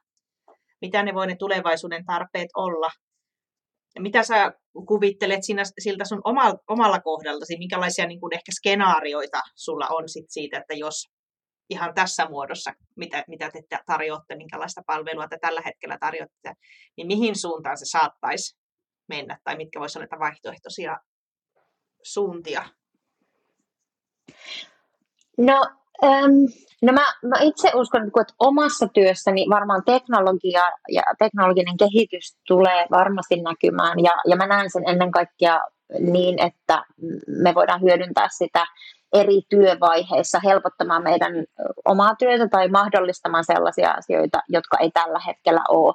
mitä 0.81 1.03
ne 1.03 1.15
voi 1.15 1.27
ne 1.27 1.37
tulevaisuuden 1.37 2.05
tarpeet 2.05 2.49
olla. 2.57 2.91
Mitä 3.99 4.23
sä 4.23 4.53
kuvittelet 4.87 5.45
sinä, 5.45 5.63
siltä 5.79 6.05
sun 6.05 6.21
omalla, 6.25 6.59
omalla 6.69 7.01
kohdaltasi, 7.01 7.59
minkälaisia 7.59 8.07
niin 8.07 8.21
kuin 8.21 8.35
ehkä 8.35 8.53
skenaarioita 8.53 9.41
sulla 9.55 9.87
on 9.91 10.09
sit 10.09 10.25
siitä, 10.29 10.59
että 10.59 10.75
jos 10.75 11.09
ihan 11.71 11.95
tässä 11.95 12.29
muodossa, 12.29 12.73
mitä, 12.97 13.25
mitä 13.29 13.51
te 13.51 13.79
tarjoatte, 13.87 14.37
minkälaista 14.37 14.83
palvelua 14.87 15.29
te 15.29 15.39
tällä 15.41 15.63
hetkellä 15.65 15.97
tarjoatte, 16.01 16.53
niin 16.97 17.07
mihin 17.07 17.39
suuntaan 17.39 17.79
se 17.79 17.85
saattaisi 17.85 18.57
mennä, 19.09 19.39
tai 19.45 19.57
mitkä 19.57 19.81
voisivat 19.81 20.13
olla 20.13 20.21
vaihtoehtoisia 20.21 20.99
suuntia 22.03 22.65
No, 25.39 25.67
ähm, 26.05 26.33
no 26.83 26.93
mä, 26.93 27.05
mä 27.23 27.37
itse 27.41 27.71
uskon, 27.75 28.07
että 28.07 28.35
omassa 28.39 28.89
työssäni 28.89 29.47
varmaan 29.51 29.83
teknologia 29.87 30.63
ja 30.89 31.03
teknologinen 31.19 31.77
kehitys 31.77 32.37
tulee 32.47 32.87
varmasti 32.91 33.37
näkymään. 33.37 34.01
Ja, 34.01 34.13
ja 34.27 34.37
mä 34.37 34.47
näen 34.47 34.71
sen 34.71 34.89
ennen 34.89 35.11
kaikkea 35.11 35.61
niin, 36.01 36.43
että 36.43 36.85
me 37.27 37.55
voidaan 37.55 37.83
hyödyntää 37.83 38.29
sitä 38.31 38.67
eri 39.13 39.41
työvaiheissa 39.49 40.41
helpottamaan 40.45 41.03
meidän 41.03 41.33
omaa 41.85 42.15
työtä 42.19 42.49
tai 42.49 42.69
mahdollistamaan 42.69 43.45
sellaisia 43.45 43.91
asioita, 43.91 44.43
jotka 44.49 44.77
ei 44.79 44.91
tällä 44.91 45.21
hetkellä 45.27 45.61
ole. 45.69 45.95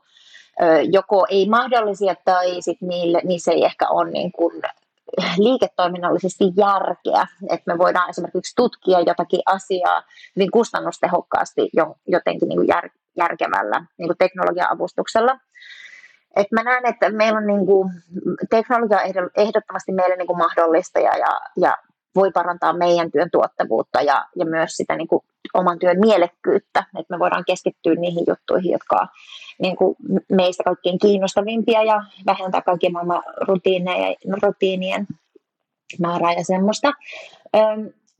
Joko 0.92 1.26
ei 1.30 1.50
mahdollisia 1.50 2.16
tai 2.26 2.62
sit 2.62 2.82
niille, 2.82 3.22
niissä 3.24 3.52
ei 3.52 3.66
ehkä 3.66 3.90
ole 3.90 4.12
niin 4.12 4.32
kuin 4.32 4.62
liiketoiminnallisesti 5.38 6.44
järkeä, 6.58 7.28
että 7.50 7.74
me 7.74 7.78
voidaan 7.78 8.10
esimerkiksi 8.10 8.56
tutkia 8.56 9.00
jotakin 9.00 9.40
asiaa 9.46 10.04
hyvin 10.36 10.52
kustannustehokkaasti 10.52 11.70
jo, 11.74 11.96
jotenkin 12.08 12.50
niin 12.50 12.58
kuin 12.58 12.68
jär, 12.68 12.90
järkevällä 13.18 13.86
niin 13.98 14.08
kuin 14.08 14.18
teknologia-avustuksella. 14.18 15.40
Et 16.36 16.48
mä 16.52 16.64
näen, 16.64 16.86
että 16.86 17.10
meillä 17.10 17.38
on 17.38 17.48
niin 17.48 17.66
kuin, 17.66 17.90
teknologia 18.50 19.02
ehdottomasti 19.38 19.92
meille 19.92 20.16
niin 20.16 20.28
kuin 20.28 20.38
mahdollista 20.38 21.00
ja, 21.00 21.12
ja 21.58 21.78
voi 22.16 22.32
parantaa 22.32 22.74
meidän 22.74 23.12
työn 23.12 23.32
tuottavuutta 23.32 24.02
ja, 24.02 24.26
ja 24.36 24.46
myös 24.46 24.78
sitä 24.78 24.96
niin 24.96 25.08
kuin 25.08 25.22
oman 25.54 25.80
työn 25.80 26.00
mielekkyyttä, 26.00 26.84
että 27.00 27.16
me 27.16 27.20
voidaan 27.20 27.44
keskittyä 27.48 27.96
niihin 27.96 28.24
juttuihin, 28.28 28.72
jotka 28.72 28.96
on 28.96 29.08
niin 29.62 29.76
kuin 29.76 29.96
meistä 30.30 30.64
kaikkein 30.64 31.00
kiinnostavimpia 31.00 31.84
ja 31.84 32.04
vähentää 32.26 32.62
kaikkien 32.62 32.94
maailman 32.94 33.24
rutiineja, 33.42 34.16
rutiinien 34.44 35.08
määrää 36.00 36.34
ja 36.34 36.44
semmoista. 36.44 36.94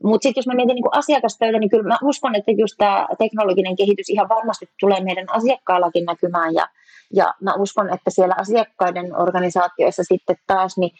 Mutta 0.02 0.22
sitten 0.22 0.40
jos 0.40 0.46
mä 0.46 0.54
mietin 0.54 0.74
niin 0.74 0.98
asiakastöitä, 0.98 1.58
niin 1.58 1.70
kyllä 1.70 1.88
mä 1.88 1.98
uskon, 2.02 2.34
että 2.34 2.50
just 2.50 2.74
tämä 2.78 3.08
teknologinen 3.18 3.76
kehitys 3.76 4.10
ihan 4.10 4.28
varmasti 4.28 4.68
tulee 4.80 5.00
meidän 5.00 5.26
asiakkaillakin 5.30 6.04
näkymään 6.04 6.54
ja, 6.54 6.68
ja 7.12 7.34
mä 7.40 7.54
uskon, 7.54 7.94
että 7.94 8.10
siellä 8.10 8.34
asiakkaiden 8.38 9.16
organisaatioissa 9.16 10.02
sitten 10.04 10.36
taas, 10.46 10.78
niin 10.78 10.90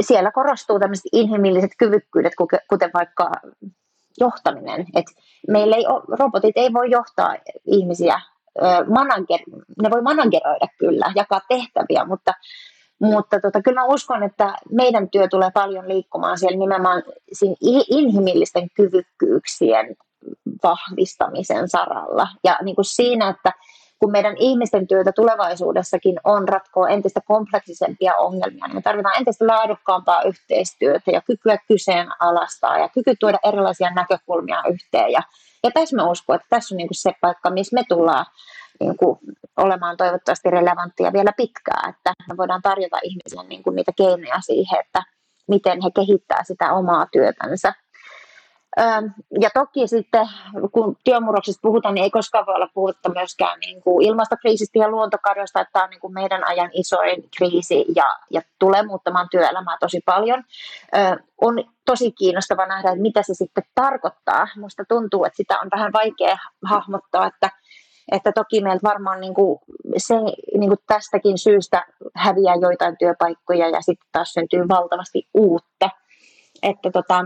siellä 0.00 0.30
korostuu 0.30 0.78
tämmöiset 0.78 1.04
inhimilliset 1.12 1.70
kyvykkyydet, 1.78 2.32
kuten 2.68 2.90
vaikka 2.94 3.30
johtaminen. 4.20 4.86
Et 4.94 5.06
meillä 5.48 5.76
ei, 5.76 5.84
robotit 6.18 6.56
ei 6.56 6.72
voi 6.72 6.90
johtaa 6.90 7.34
ihmisiä, 7.66 8.20
manager, 8.88 9.40
ne 9.82 9.90
voi 9.90 10.02
manageroida 10.02 10.66
kyllä, 10.78 11.12
jakaa 11.14 11.40
tehtäviä, 11.48 12.04
mutta 12.04 12.32
mutta 12.98 13.40
tota, 13.40 13.62
kyllä 13.62 13.80
mä 13.80 13.86
uskon, 13.86 14.22
että 14.22 14.56
meidän 14.70 15.10
työ 15.10 15.28
tulee 15.28 15.50
paljon 15.54 15.88
liikkumaan 15.88 16.38
siellä 16.38 16.58
nimenomaan 16.58 17.02
siinä 17.32 17.56
inhimillisten 17.88 18.68
kyvykkyyksien 18.76 19.96
vahvistamisen 20.62 21.68
saralla. 21.68 22.28
Ja 22.44 22.58
niin 22.62 22.74
kuin 22.74 22.84
siinä, 22.84 23.28
että 23.28 23.52
kun 24.04 24.12
meidän 24.12 24.36
ihmisten 24.38 24.86
työtä 24.86 25.12
tulevaisuudessakin 25.12 26.20
on 26.24 26.48
ratkoa 26.48 26.88
entistä 26.88 27.20
kompleksisempia 27.26 28.14
ongelmia, 28.14 28.66
niin 28.66 28.74
me 28.74 28.82
tarvitaan 28.82 29.18
entistä 29.18 29.46
laadukkaampaa 29.46 30.22
yhteistyötä 30.22 31.10
ja 31.10 31.20
kykyä 31.20 31.58
kyseenalaistaa 31.68 32.78
ja 32.78 32.88
kyky 32.88 33.16
tuoda 33.20 33.38
erilaisia 33.44 33.90
näkökulmia 33.90 34.62
yhteen. 34.70 35.12
Ja, 35.12 35.22
ja 35.62 35.70
tässä 35.70 35.96
mä 35.96 36.10
uskon, 36.10 36.36
että 36.36 36.46
tässä 36.50 36.74
on 36.74 36.76
niin 36.76 36.88
kuin 36.88 36.96
se 36.96 37.12
paikka, 37.20 37.50
missä 37.50 37.74
me 37.74 37.82
tullaan 37.88 38.26
niin 38.80 38.96
kuin 38.96 39.18
olemaan 39.56 39.96
toivottavasti 39.96 40.50
relevanttia 40.50 41.12
vielä 41.12 41.32
pitkään, 41.36 41.90
että 41.90 42.12
me 42.28 42.36
voidaan 42.36 42.62
tarjota 42.62 42.98
ihmisille 43.02 43.44
niin 43.44 43.62
kuin 43.62 43.76
niitä 43.76 43.92
keinoja 43.96 44.40
siihen, 44.40 44.80
että 44.84 45.02
miten 45.48 45.78
he 45.82 45.90
kehittää 45.94 46.44
sitä 46.44 46.72
omaa 46.72 47.06
työtänsä. 47.12 47.72
Ja 49.40 49.50
toki 49.54 49.88
sitten, 49.88 50.28
kun 50.72 50.96
työmurroksesta 51.04 51.60
puhutaan, 51.62 51.94
niin 51.94 52.04
ei 52.04 52.10
koskaan 52.10 52.46
voi 52.46 52.54
olla 52.54 52.68
puhutta 52.74 53.08
myöskään 53.08 53.60
niin 53.60 53.82
kuin 53.82 54.06
ilmastokriisistä 54.06 54.78
ja 54.78 54.88
luontokadosta, 54.88 55.60
että 55.60 55.72
tämä 55.72 55.84
on 55.84 55.90
niin 55.90 56.00
kuin 56.00 56.14
meidän 56.14 56.46
ajan 56.46 56.70
isoin 56.72 57.28
kriisi 57.36 57.84
ja, 57.96 58.04
ja 58.30 58.40
tulee 58.58 58.82
muuttamaan 58.82 59.28
työelämää 59.30 59.76
tosi 59.80 60.00
paljon. 60.04 60.44
On 61.40 61.64
tosi 61.84 62.12
kiinnostava 62.12 62.66
nähdä, 62.66 62.88
että 62.90 63.02
mitä 63.02 63.22
se 63.22 63.34
sitten 63.34 63.64
tarkoittaa. 63.74 64.48
Minusta 64.56 64.84
tuntuu, 64.88 65.24
että 65.24 65.36
sitä 65.36 65.58
on 65.60 65.68
vähän 65.76 65.92
vaikea 65.92 66.36
hahmottaa, 66.64 67.26
että 67.26 67.50
että 68.12 68.32
toki 68.32 68.60
meiltä 68.60 68.88
varmaan 68.88 69.20
niin 69.20 69.34
kuin 69.34 69.58
se, 69.96 70.14
niin 70.58 70.68
kuin 70.68 70.78
tästäkin 70.86 71.38
syystä 71.38 71.86
häviää 72.14 72.54
joitain 72.54 72.96
työpaikkoja 72.98 73.68
ja 73.68 73.80
sitten 73.80 74.08
taas 74.12 74.32
syntyy 74.32 74.68
valtavasti 74.68 75.28
uutta. 75.34 75.90
Että 76.62 76.90
tota, 76.90 77.24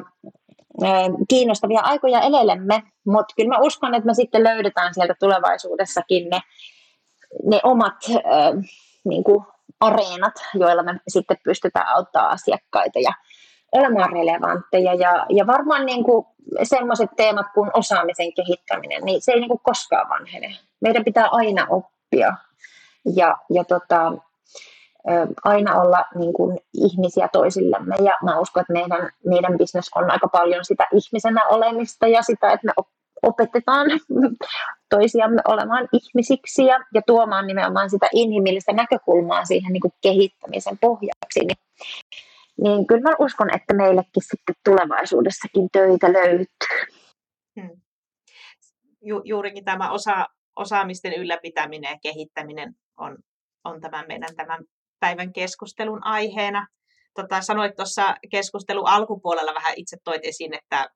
kiinnostavia 1.28 1.80
aikoja 1.80 2.20
elelemme, 2.20 2.82
mutta 3.06 3.34
kyllä 3.36 3.48
mä 3.48 3.58
uskon, 3.58 3.94
että 3.94 4.06
me 4.06 4.14
sitten 4.14 4.44
löydetään 4.44 4.94
sieltä 4.94 5.14
tulevaisuudessakin 5.20 6.30
ne, 6.30 6.40
ne 7.44 7.60
omat 7.62 7.96
niin 9.04 9.24
kuin 9.24 9.44
areenat, 9.80 10.34
joilla 10.54 10.82
me 10.82 11.00
sitten 11.08 11.36
pystytään 11.44 11.88
auttamaan 11.88 12.32
asiakkaita 12.32 12.98
ja 12.98 13.12
olemaan 13.72 14.12
relevantteja. 14.12 14.94
Ja, 14.94 15.26
ja 15.28 15.46
varmaan 15.46 15.86
niin 15.86 16.04
kuin 16.04 16.26
teemat 17.16 17.46
kuin 17.54 17.70
osaamisen 17.74 18.34
kehittäminen, 18.34 19.02
niin 19.04 19.22
se 19.22 19.32
ei 19.32 19.40
niin 19.40 19.48
kuin 19.48 19.60
koskaan 19.62 20.08
vanhene. 20.08 20.56
Meidän 20.80 21.04
pitää 21.04 21.28
aina 21.32 21.66
oppia 21.70 22.36
ja, 23.16 23.36
ja 23.50 23.64
tota, 23.64 24.12
aina 25.44 25.80
olla 25.80 26.04
niin 26.14 26.32
kuin 26.32 26.58
ihmisiä 26.74 27.28
toisillemme. 27.32 27.96
Ja 28.02 28.12
mä 28.24 28.38
uskon, 28.38 28.60
että 28.60 28.72
meidän, 28.72 29.10
meidän 29.24 29.58
business 29.58 29.90
on 29.94 30.10
aika 30.10 30.28
paljon 30.28 30.64
sitä 30.64 30.86
ihmisenä 30.92 31.46
olemista 31.46 32.06
ja 32.06 32.22
sitä, 32.22 32.52
että 32.52 32.66
me 32.66 32.72
opetetaan 33.22 33.86
toisiamme 34.94 35.40
olemaan 35.48 35.88
ihmisiksi 35.92 36.64
ja, 36.64 36.78
ja 36.94 37.02
tuomaan 37.06 37.46
nimenomaan 37.46 37.90
sitä 37.90 38.08
inhimillistä 38.12 38.72
näkökulmaa 38.72 39.44
siihen 39.44 39.72
niin 39.72 39.80
kuin 39.80 39.92
kehittämisen 40.02 40.78
pohjaksi. 40.78 41.40
Niin, 41.40 41.56
niin 42.62 42.86
kyllä 42.86 43.02
mä 43.02 43.16
uskon, 43.18 43.54
että 43.54 43.74
meillekin 43.74 44.22
sitten 44.22 44.54
tulevaisuudessakin 44.64 45.68
töitä 45.72 46.12
löytyy. 46.12 46.46
Hmm. 47.60 47.80
Ju, 49.02 49.22
juurikin 49.24 49.64
tämä 49.64 49.90
osa, 49.90 50.26
osaamisten 50.56 51.12
ylläpitäminen 51.12 51.90
ja 51.90 51.98
kehittäminen 52.02 52.74
on, 52.96 53.18
on 53.64 53.80
tämän 53.80 54.04
meidän 54.08 54.36
tämän 54.36 54.64
päivän 55.00 55.32
keskustelun 55.32 56.04
aiheena. 56.04 56.66
Tota, 57.14 57.40
sanoit 57.40 57.76
tuossa 57.76 58.14
keskustelun 58.30 58.88
alkupuolella 58.88 59.54
vähän 59.54 59.74
itse 59.76 59.96
toit 60.04 60.24
esiin, 60.24 60.54
että, 60.54 60.90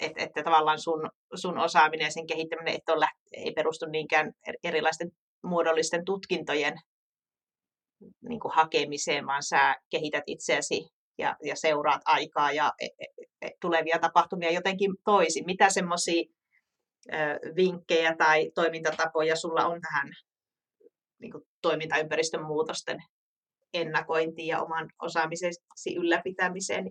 että, 0.00 0.22
että 0.22 0.42
tavallaan 0.42 0.78
sun, 0.78 1.10
sun 1.34 1.58
osaaminen 1.58 2.04
ja 2.04 2.10
sen 2.10 2.26
kehittäminen 2.26 2.74
et 2.74 2.88
ole, 2.88 3.06
ei 3.32 3.52
perustu 3.52 3.86
niinkään 3.86 4.32
erilaisten 4.64 5.10
muodollisten 5.42 6.04
tutkintojen 6.04 6.74
niin 8.28 8.40
kuin 8.40 8.54
hakemiseen, 8.54 9.26
vaan 9.26 9.42
sä 9.42 9.76
kehität 9.90 10.24
itseäsi 10.26 10.88
ja, 11.18 11.36
ja 11.42 11.56
seuraat 11.56 12.02
aikaa 12.04 12.52
ja 12.52 12.72
e, 12.80 12.86
e, 12.86 13.06
e, 13.42 13.50
tulevia 13.60 13.98
tapahtumia 13.98 14.50
jotenkin 14.50 14.94
toisin. 15.04 15.46
Mitä 15.46 15.70
semmoisia 15.70 16.24
vinkkejä 17.56 18.16
tai 18.16 18.50
toimintatapoja 18.54 19.36
sulla 19.36 19.66
on 19.66 19.80
tähän 19.80 20.12
niin 21.20 21.32
kuin 21.32 21.44
toimintaympäristön 21.62 22.46
muutosten 22.46 22.98
ennakointiin 23.74 24.48
ja 24.48 24.62
oman 24.62 24.90
osaamisesi 25.02 25.96
ylläpitämiseen, 25.96 26.90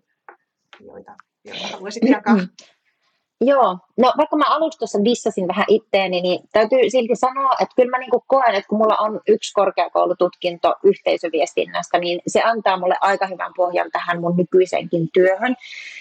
joita, 0.80 1.16
joita 1.46 1.68
haluaisit 1.68 2.04
jakaa? 2.10 2.38
Joo, 3.46 3.78
no 3.98 4.14
vaikka 4.18 4.36
mä 4.36 4.44
alussa 4.48 4.80
tuossa 4.80 5.04
dissasin 5.04 5.48
vähän 5.48 5.66
itteeni, 5.68 6.22
niin 6.22 6.40
täytyy 6.52 6.90
silti 6.90 7.16
sanoa, 7.16 7.52
että 7.62 7.76
kyllä 7.76 7.90
mä 7.90 7.98
niin 7.98 8.10
koen, 8.28 8.56
että 8.56 8.68
kun 8.68 8.78
mulla 8.78 8.96
on 8.96 9.20
yksi 9.28 9.54
korkeakoulututkinto 9.54 10.76
yhteisöviestinnästä, 10.84 12.00
niin 12.00 12.22
se 12.28 12.42
antaa 12.44 12.78
mulle 12.78 12.96
aika 13.02 13.28
hyvän 13.28 13.52
pohjan 13.56 13.92
tähän 13.92 14.22
mun 14.22 14.38
nykyisenkin 14.38 15.10
työhön. 15.14 15.56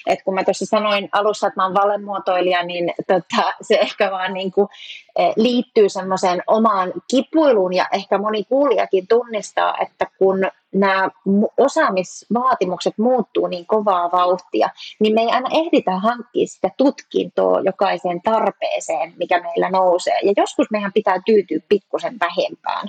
Et 0.07 0.23
kun 0.23 0.35
mä 0.35 0.45
tuossa 0.45 0.67
sanoin 0.67 1.09
alussa, 1.13 1.47
että 1.47 1.61
mä 1.61 1.65
oon 1.65 1.75
valemuotoilija, 1.75 2.63
niin 2.63 2.95
tota, 3.07 3.53
se 3.63 3.75
ehkä 3.75 4.11
vaan 4.11 4.35
niin 4.35 4.53
kuin, 4.53 4.69
eh, 5.17 5.33
liittyy 5.37 5.89
semmoiseen 5.89 6.43
omaan 6.47 6.93
kipuiluun 7.11 7.75
ja 7.75 7.87
ehkä 7.93 8.19
moni 8.19 8.45
kuulijakin 8.45 9.07
tunnistaa, 9.07 9.75
että 9.79 10.07
kun 10.19 10.39
nämä 10.75 11.11
osaamisvaatimukset 11.59 12.99
muuttuu 12.99 13.47
niin 13.47 13.67
kovaa 13.67 14.13
vauhtia, 14.13 14.69
niin 15.01 15.15
me 15.15 15.21
ei 15.21 15.29
aina 15.29 15.49
ehditä 15.53 15.99
hankkia 15.99 16.47
sitä 16.47 16.71
tutkintoa 16.77 17.61
jokaiseen 17.61 18.23
tarpeeseen, 18.23 19.15
mikä 19.19 19.41
meillä 19.43 19.71
nousee. 19.71 20.19
Ja 20.23 20.33
joskus 20.37 20.67
meidän 20.71 20.93
pitää 20.93 21.23
tyytyä 21.27 21.59
pikkusen 21.69 22.17
vähempään. 22.21 22.89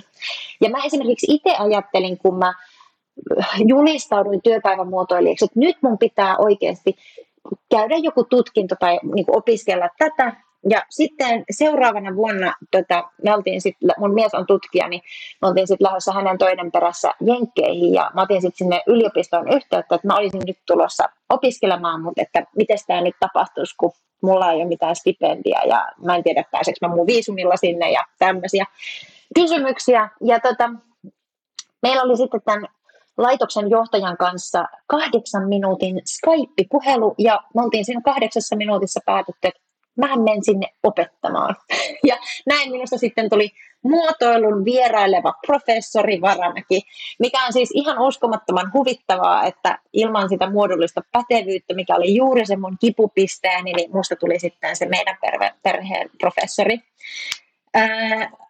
Ja 0.60 0.70
mä 0.70 0.78
esimerkiksi 0.84 1.26
itse 1.34 1.56
ajattelin, 1.58 2.18
kun 2.18 2.38
mä 2.38 2.54
julistauduin 3.66 4.42
työpäivän 4.42 4.88
muotoilijaksi, 4.88 5.44
että 5.44 5.60
nyt 5.60 5.76
mun 5.82 5.98
pitää 5.98 6.36
oikeasti 6.36 6.96
käydä 7.70 7.96
joku 7.96 8.24
tutkinto 8.24 8.74
tai 8.80 8.98
niin 9.14 9.26
opiskella 9.28 9.88
tätä 9.98 10.32
ja 10.70 10.82
sitten 10.90 11.44
seuraavana 11.50 12.16
vuonna, 12.16 12.54
tota, 12.70 13.10
me 13.22 13.34
oltiin 13.34 13.60
sit, 13.60 13.76
mun 13.98 14.14
mies 14.14 14.34
on 14.34 14.46
tutkija, 14.46 14.88
niin 14.88 15.02
me 15.42 15.48
oltiin 15.48 15.66
sitten 15.66 15.84
lähdössä 15.84 16.12
hänen 16.12 16.38
toinen 16.38 16.72
perässä 16.72 17.10
Jenkkeihin 17.20 17.94
ja 17.94 18.10
mä 18.14 18.22
otin 18.22 18.42
sitten 18.42 18.58
sinne 18.58 18.82
yliopistoon 18.86 19.48
yhteyttä, 19.48 19.94
että 19.94 20.06
mä 20.06 20.16
olisin 20.16 20.42
nyt 20.46 20.58
tulossa 20.66 21.04
opiskelemaan, 21.28 22.02
mutta 22.02 22.22
että 22.22 22.44
miten 22.56 22.78
tämä 22.86 23.00
nyt 23.00 23.16
tapahtuisi, 23.20 23.74
kun 23.76 23.92
mulla 24.22 24.52
ei 24.52 24.56
ole 24.56 24.64
mitään 24.64 24.96
stipendia 24.96 25.60
ja 25.64 25.88
mä 26.04 26.16
en 26.16 26.22
tiedä 26.22 26.44
pääseekö 26.50 26.78
mä 26.80 26.94
mun 26.94 27.06
viisumilla 27.06 27.56
sinne 27.56 27.90
ja 27.90 28.04
tämmöisiä 28.18 28.64
kysymyksiä. 29.34 30.08
Ja 30.20 30.40
tota, 30.40 30.70
meillä 31.82 32.02
oli 32.02 32.16
sitten 32.16 32.40
tämän 32.44 32.68
laitoksen 33.18 33.70
johtajan 33.70 34.16
kanssa 34.16 34.64
kahdeksan 34.86 35.48
minuutin 35.48 36.02
Skype-puhelu 36.04 37.14
ja 37.18 37.40
me 37.54 37.62
oltiin 37.62 37.84
siinä 37.84 38.00
kahdeksassa 38.04 38.56
minuutissa 38.56 39.00
päätetty, 39.06 39.48
että 39.48 39.60
mä 39.96 40.16
menen 40.16 40.44
sinne 40.44 40.66
opettamaan. 40.82 41.56
Ja 42.06 42.16
näin 42.46 42.70
minusta 42.70 42.98
sitten 42.98 43.30
tuli 43.30 43.50
muotoilun 43.82 44.64
vieraileva 44.64 45.34
professori 45.46 46.20
Varamäki, 46.20 46.82
mikä 47.18 47.46
on 47.46 47.52
siis 47.52 47.70
ihan 47.74 47.98
uskomattoman 47.98 48.70
huvittavaa, 48.72 49.44
että 49.44 49.78
ilman 49.92 50.28
sitä 50.28 50.50
muodollista 50.50 51.00
pätevyyttä, 51.12 51.74
mikä 51.74 51.96
oli 51.96 52.16
juuri 52.16 52.46
se 52.46 52.56
mun 52.56 52.76
kipupisteeni, 52.80 53.72
niin 53.72 53.90
musta 53.92 54.16
tuli 54.16 54.38
sitten 54.38 54.76
se 54.76 54.86
meidän 54.86 55.16
perheen 55.62 56.10
professori. 56.20 56.78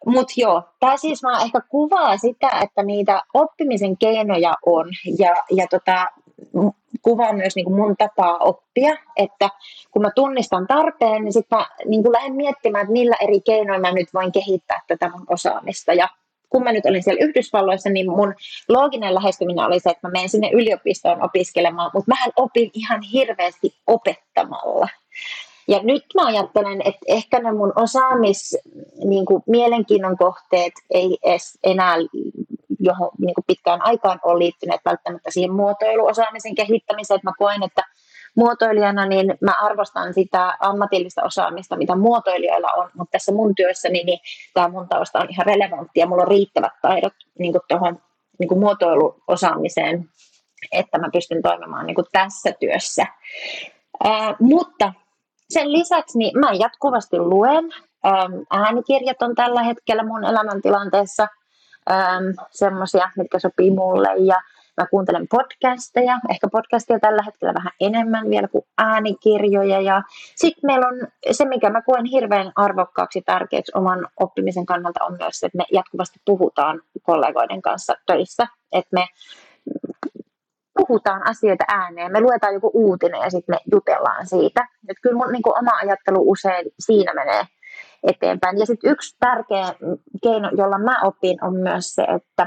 Mutta 0.06 0.34
joo, 0.36 0.62
tämä 0.80 0.96
siis 0.96 1.22
vaan 1.22 1.44
ehkä 1.44 1.60
kuvaa 1.68 2.16
sitä, 2.16 2.48
että 2.62 2.82
niitä 2.82 3.22
oppimisen 3.34 3.96
keinoja 3.96 4.54
on 4.66 4.86
ja, 5.18 5.34
ja 5.50 5.66
tota, 5.70 6.06
kuvaa 7.02 7.32
myös 7.32 7.56
niin 7.56 7.64
kuin 7.64 7.76
mun 7.76 7.96
tapaa 7.96 8.38
oppia, 8.38 8.96
että 9.16 9.50
kun 9.90 10.02
mä 10.02 10.10
tunnistan 10.10 10.66
tarpeen, 10.66 11.24
niin 11.24 11.32
sitten 11.32 11.58
mä 11.58 11.66
niin 11.84 12.02
kuin 12.02 12.12
lähden 12.12 12.34
miettimään, 12.34 12.82
että 12.82 12.92
millä 12.92 13.16
eri 13.20 13.40
keinoilla 13.40 13.88
mä 13.88 13.94
nyt 13.94 14.14
voin 14.14 14.32
kehittää 14.32 14.80
tätä 14.86 15.10
mun 15.10 15.26
osaamista. 15.28 15.92
Ja 15.92 16.08
kun 16.50 16.64
mä 16.64 16.72
nyt 16.72 16.86
olin 16.86 17.02
siellä 17.02 17.24
Yhdysvalloissa, 17.24 17.90
niin 17.90 18.10
mun 18.10 18.34
looginen 18.68 19.14
lähestyminen 19.14 19.66
oli 19.66 19.80
se, 19.80 19.90
että 19.90 20.08
mä 20.08 20.12
menen 20.12 20.28
sinne 20.28 20.50
yliopistoon 20.52 21.24
opiskelemaan, 21.24 21.90
mutta 21.94 22.10
mähän 22.10 22.30
opin 22.36 22.70
ihan 22.74 23.02
hirveästi 23.02 23.74
opettamalla. 23.86 24.88
Ja 25.68 25.80
nyt 25.82 26.04
mä 26.14 26.26
ajattelen, 26.26 26.80
että 26.84 27.00
ehkä 27.06 27.38
ne 27.38 27.52
mun 27.52 27.72
osaamis, 27.76 28.56
niin 29.04 29.26
kuin 29.26 29.42
mielenkiinnon 29.46 30.16
kohteet 30.16 30.72
ei 30.90 31.18
edes 31.22 31.58
enää 31.64 31.96
johon 32.84 33.10
niin 33.18 33.34
kuin 33.34 33.44
pitkään 33.46 33.80
aikaan 33.82 34.20
ole 34.22 34.38
liittyneet 34.38 34.80
välttämättä 34.84 35.30
siihen 35.30 35.52
muotoiluosaamisen 35.52 36.54
kehittämiseen. 36.54 37.16
Että 37.16 37.30
mä 37.30 37.34
koen, 37.38 37.62
että 37.62 37.82
muotoilijana 38.36 39.06
niin 39.06 39.34
mä 39.40 39.52
arvostan 39.62 40.14
sitä 40.14 40.56
ammatillista 40.60 41.22
osaamista, 41.22 41.76
mitä 41.76 41.96
muotoilijoilla 41.96 42.72
on, 42.72 42.90
mutta 42.94 43.12
tässä 43.12 43.32
mun 43.32 43.54
työssäni 43.54 44.04
niin 44.04 44.18
tämä 44.54 44.68
mun 44.68 44.88
tausta 44.88 45.18
on 45.18 45.30
ihan 45.30 45.46
relevantti 45.46 46.00
ja 46.00 46.06
mulla 46.06 46.22
on 46.22 46.28
riittävät 46.28 46.72
taidot 46.82 47.14
niin 47.38 47.52
kuin 47.52 47.62
tuohon 47.68 47.98
niin 48.38 48.48
kuin 48.48 48.60
muotoiluosaamiseen, 48.60 50.08
että 50.72 50.98
mä 50.98 51.08
pystyn 51.12 51.42
toimimaan 51.42 51.86
niin 51.86 51.94
kuin 51.94 52.06
tässä 52.12 52.52
työssä. 52.60 53.06
Ää, 54.04 54.36
mutta 54.40 54.92
sen 55.50 55.72
lisäksi 55.72 56.18
niin 56.18 56.38
mä 56.38 56.52
jatkuvasti 56.52 57.18
luen. 57.18 57.64
Äänikirjat 58.50 59.22
on 59.22 59.34
tällä 59.34 59.62
hetkellä 59.62 60.02
mun 60.02 60.24
elämäntilanteessa 60.24 61.28
semmoisia, 62.50 63.10
mitkä 63.16 63.38
sopii 63.38 63.70
mulle. 63.70 64.08
Ja 64.18 64.36
mä 64.76 64.86
kuuntelen 64.86 65.26
podcasteja, 65.30 66.18
ehkä 66.30 66.48
podcastia 66.52 66.98
tällä 66.98 67.22
hetkellä 67.22 67.54
vähän 67.54 67.72
enemmän 67.80 68.30
vielä 68.30 68.48
kuin 68.48 68.64
äänikirjoja. 68.78 69.80
Ja 69.80 70.02
sitten 70.34 70.66
meillä 70.66 70.86
on 70.86 71.08
se, 71.30 71.44
mikä 71.44 71.70
mä 71.70 71.82
koen 71.82 72.04
hirveän 72.04 72.52
arvokkaaksi 72.56 73.22
tärkeäksi 73.22 73.72
oman 73.74 74.08
oppimisen 74.20 74.66
kannalta, 74.66 75.04
on 75.04 75.16
myös 75.20 75.40
se, 75.40 75.46
että 75.46 75.58
me 75.58 75.64
jatkuvasti 75.72 76.20
puhutaan 76.24 76.82
kollegoiden 77.02 77.62
kanssa 77.62 77.94
töissä. 78.06 78.46
Että 78.72 78.90
me 78.92 79.06
puhutaan 80.78 81.28
asioita 81.28 81.64
ääneen, 81.68 82.12
me 82.12 82.20
luetaan 82.20 82.54
joku 82.54 82.70
uutinen 82.74 83.20
ja 83.20 83.30
sitten 83.30 83.54
me 83.54 83.58
jutellaan 83.72 84.26
siitä. 84.26 84.68
Et 84.88 84.96
kyllä 85.02 85.16
mun 85.16 85.32
niin 85.32 85.58
oma 85.58 85.70
ajattelu 85.82 86.30
usein 86.30 86.66
siinä 86.78 87.14
menee 87.14 87.42
eteenpäin. 88.04 88.58
Ja 88.58 88.66
sitten 88.66 88.90
yksi 88.90 89.16
tärkeä 89.20 89.74
keino, 90.22 90.50
jolla 90.56 90.78
mä 90.78 91.00
opin, 91.02 91.44
on 91.44 91.56
myös 91.56 91.94
se, 91.94 92.02
että 92.02 92.46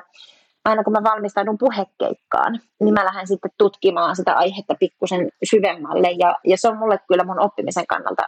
aina 0.66 0.84
kun 0.84 0.94
mä 0.94 1.04
valmistaudun 1.04 1.58
puhekeikkaan, 1.58 2.60
niin 2.80 2.94
mä 2.94 3.06
lähden 3.06 3.28
sitten 3.28 3.52
tutkimaan 3.58 4.16
sitä 4.16 4.34
aihetta 4.34 4.76
pikkusen 4.80 5.30
syvemmälle. 5.50 6.12
Ja, 6.12 6.38
ja 6.46 6.58
se 6.58 6.70
on 6.70 6.78
mulle 6.78 7.00
kyllä 7.08 7.24
mun 7.24 7.40
oppimisen 7.40 7.88
kannalta 7.88 8.24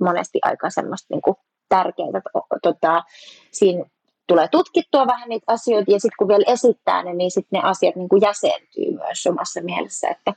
monesti 0.00 0.38
aika 0.42 0.70
semmoista 0.70 1.06
niin 1.14 1.22
kuin 1.22 1.36
tärkeää. 1.68 2.08
Tota, 2.62 3.02
siinä 3.50 3.84
tulee 4.26 4.48
tutkittua 4.48 5.06
vähän 5.06 5.28
niitä 5.28 5.52
asioita 5.52 5.90
ja 5.90 6.00
sitten 6.00 6.16
kun 6.18 6.28
vielä 6.28 6.44
esittää 6.46 7.02
ne, 7.02 7.14
niin 7.14 7.30
sitten 7.30 7.60
ne 7.60 7.68
asiat 7.68 7.96
niin 7.96 8.08
kuin 8.08 8.22
jäsentyy 8.22 8.90
myös 8.90 9.26
omassa 9.26 9.60
mielessä. 9.62 10.08
Että 10.08 10.32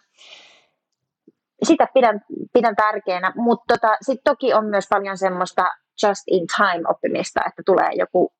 sitä 1.63 1.87
pidän, 1.93 2.21
pidän 2.53 2.75
tärkeänä, 2.75 3.33
mutta 3.35 3.63
tota, 3.67 3.97
sitten 4.01 4.33
toki 4.33 4.53
on 4.53 4.65
myös 4.65 4.85
paljon 4.89 5.17
semmoista 5.17 5.65
just 6.03 6.23
in 6.27 6.47
time 6.57 6.83
oppimista, 6.89 7.41
että 7.47 7.61
tulee 7.65 7.89
joku 7.93 8.33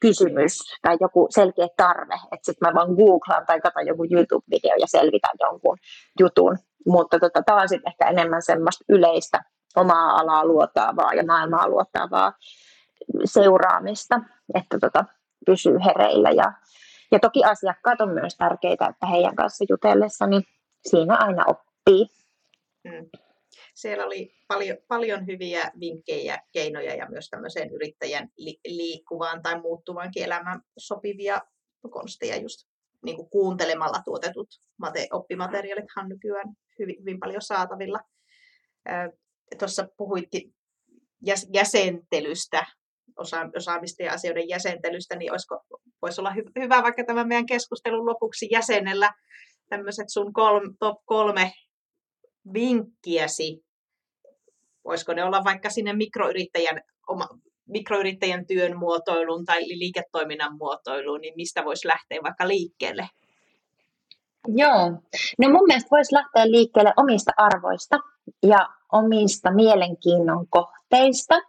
kysymys 0.00 0.58
tai 0.82 0.96
joku 1.00 1.26
selkeä 1.30 1.68
tarve, 1.76 2.14
että 2.14 2.44
sitten 2.44 2.68
mä 2.68 2.74
vaan 2.74 2.94
googlaan 2.94 3.46
tai 3.46 3.60
katson 3.60 3.86
joku 3.86 4.04
YouTube-video 4.04 4.76
ja 4.80 4.86
selvitän 4.86 5.36
jonkun 5.40 5.76
jutun, 6.20 6.56
mutta 6.86 7.18
tota, 7.18 7.42
tämä 7.42 7.60
on 7.60 7.68
sitten 7.68 7.90
ehkä 7.90 8.08
enemmän 8.08 8.42
semmoista 8.42 8.84
yleistä 8.88 9.42
omaa 9.76 10.16
alaa 10.16 10.46
luotaavaa 10.46 11.14
ja 11.14 11.24
maailmaa 11.26 11.68
luotaavaa 11.68 12.32
seuraamista, 13.24 14.20
että 14.54 14.78
tota, 14.78 15.04
pysyy 15.46 15.78
hereillä. 15.84 16.30
Ja, 16.30 16.52
ja 17.12 17.18
toki 17.18 17.44
asiakkaat 17.44 18.00
on 18.00 18.14
myös 18.14 18.36
tärkeitä, 18.36 18.86
että 18.86 19.06
heidän 19.06 19.36
kanssa 19.36 19.64
jutellessa, 19.68 20.26
niin 20.26 20.42
siinä 20.88 21.16
aina 21.16 21.44
oppii. 21.46 22.06
Mm. 22.86 23.10
Siellä 23.74 24.04
oli 24.04 24.34
paljon, 24.48 24.76
paljon 24.88 25.26
hyviä 25.26 25.70
vinkkejä, 25.80 26.38
keinoja 26.52 26.94
ja 26.94 27.10
myös 27.10 27.28
tämmöiseen 27.30 27.70
yrittäjän 27.70 28.28
li, 28.36 28.60
liikkuvaan 28.66 29.42
tai 29.42 29.60
muuttuvaankin 29.60 30.24
elämään 30.24 30.60
sopivia 30.78 31.40
konsteja 31.90 32.36
just 32.36 32.68
niin 33.04 33.16
kuin 33.16 33.30
kuuntelemalla 33.30 34.02
tuotetut 34.04 34.48
mate, 34.78 35.08
oppimateriaalit 35.12 35.84
nykyään 36.08 36.48
hyvin, 36.78 36.96
hyvin 37.00 37.20
paljon 37.20 37.42
saatavilla. 37.42 38.00
Tuossa 39.58 39.88
puhuit 39.96 40.28
jäsentelystä 41.52 42.66
osa, 43.16 43.50
osaamista 43.56 44.02
ja 44.02 44.12
asioiden 44.12 44.48
jäsentelystä, 44.48 45.16
niin 45.16 45.32
olisiko, 45.32 45.60
voisi 46.02 46.20
olla 46.20 46.32
hy, 46.32 46.42
hyvä 46.58 46.82
vaikka 46.82 47.04
tämän 47.04 47.28
meidän 47.28 47.46
keskustelun 47.46 48.06
lopuksi 48.06 48.48
jäsenellä 48.50 49.12
tämmöiset 49.68 50.08
sun 50.08 50.32
kolm, 50.32 50.76
top 50.78 50.98
kolme 51.04 51.52
vinkkiäsi. 52.52 53.64
Voisiko 54.84 55.12
ne 55.12 55.24
olla 55.24 55.44
vaikka 55.44 55.70
sinne 55.70 55.92
mikroyrittäjän, 55.92 56.80
oma, 57.08 57.28
mikroyrittäjän 57.66 58.46
työn 58.46 58.76
muotoiluun 58.76 59.44
tai 59.44 59.68
liiketoiminnan 59.68 60.56
muotoiluun, 60.56 61.20
niin 61.20 61.34
mistä 61.36 61.64
voisi 61.64 61.88
lähteä 61.88 62.18
vaikka 62.22 62.48
liikkeelle? 62.48 63.08
Joo, 64.48 64.90
no 65.38 65.50
mun 65.50 65.66
mielestä 65.66 65.90
voisi 65.90 66.14
lähteä 66.14 66.50
liikkeelle 66.50 66.92
omista 66.96 67.32
arvoista 67.36 67.98
ja 68.42 68.68
omista 68.92 69.50
mielenkiinnon 69.50 70.46
kohteista– 70.50 71.34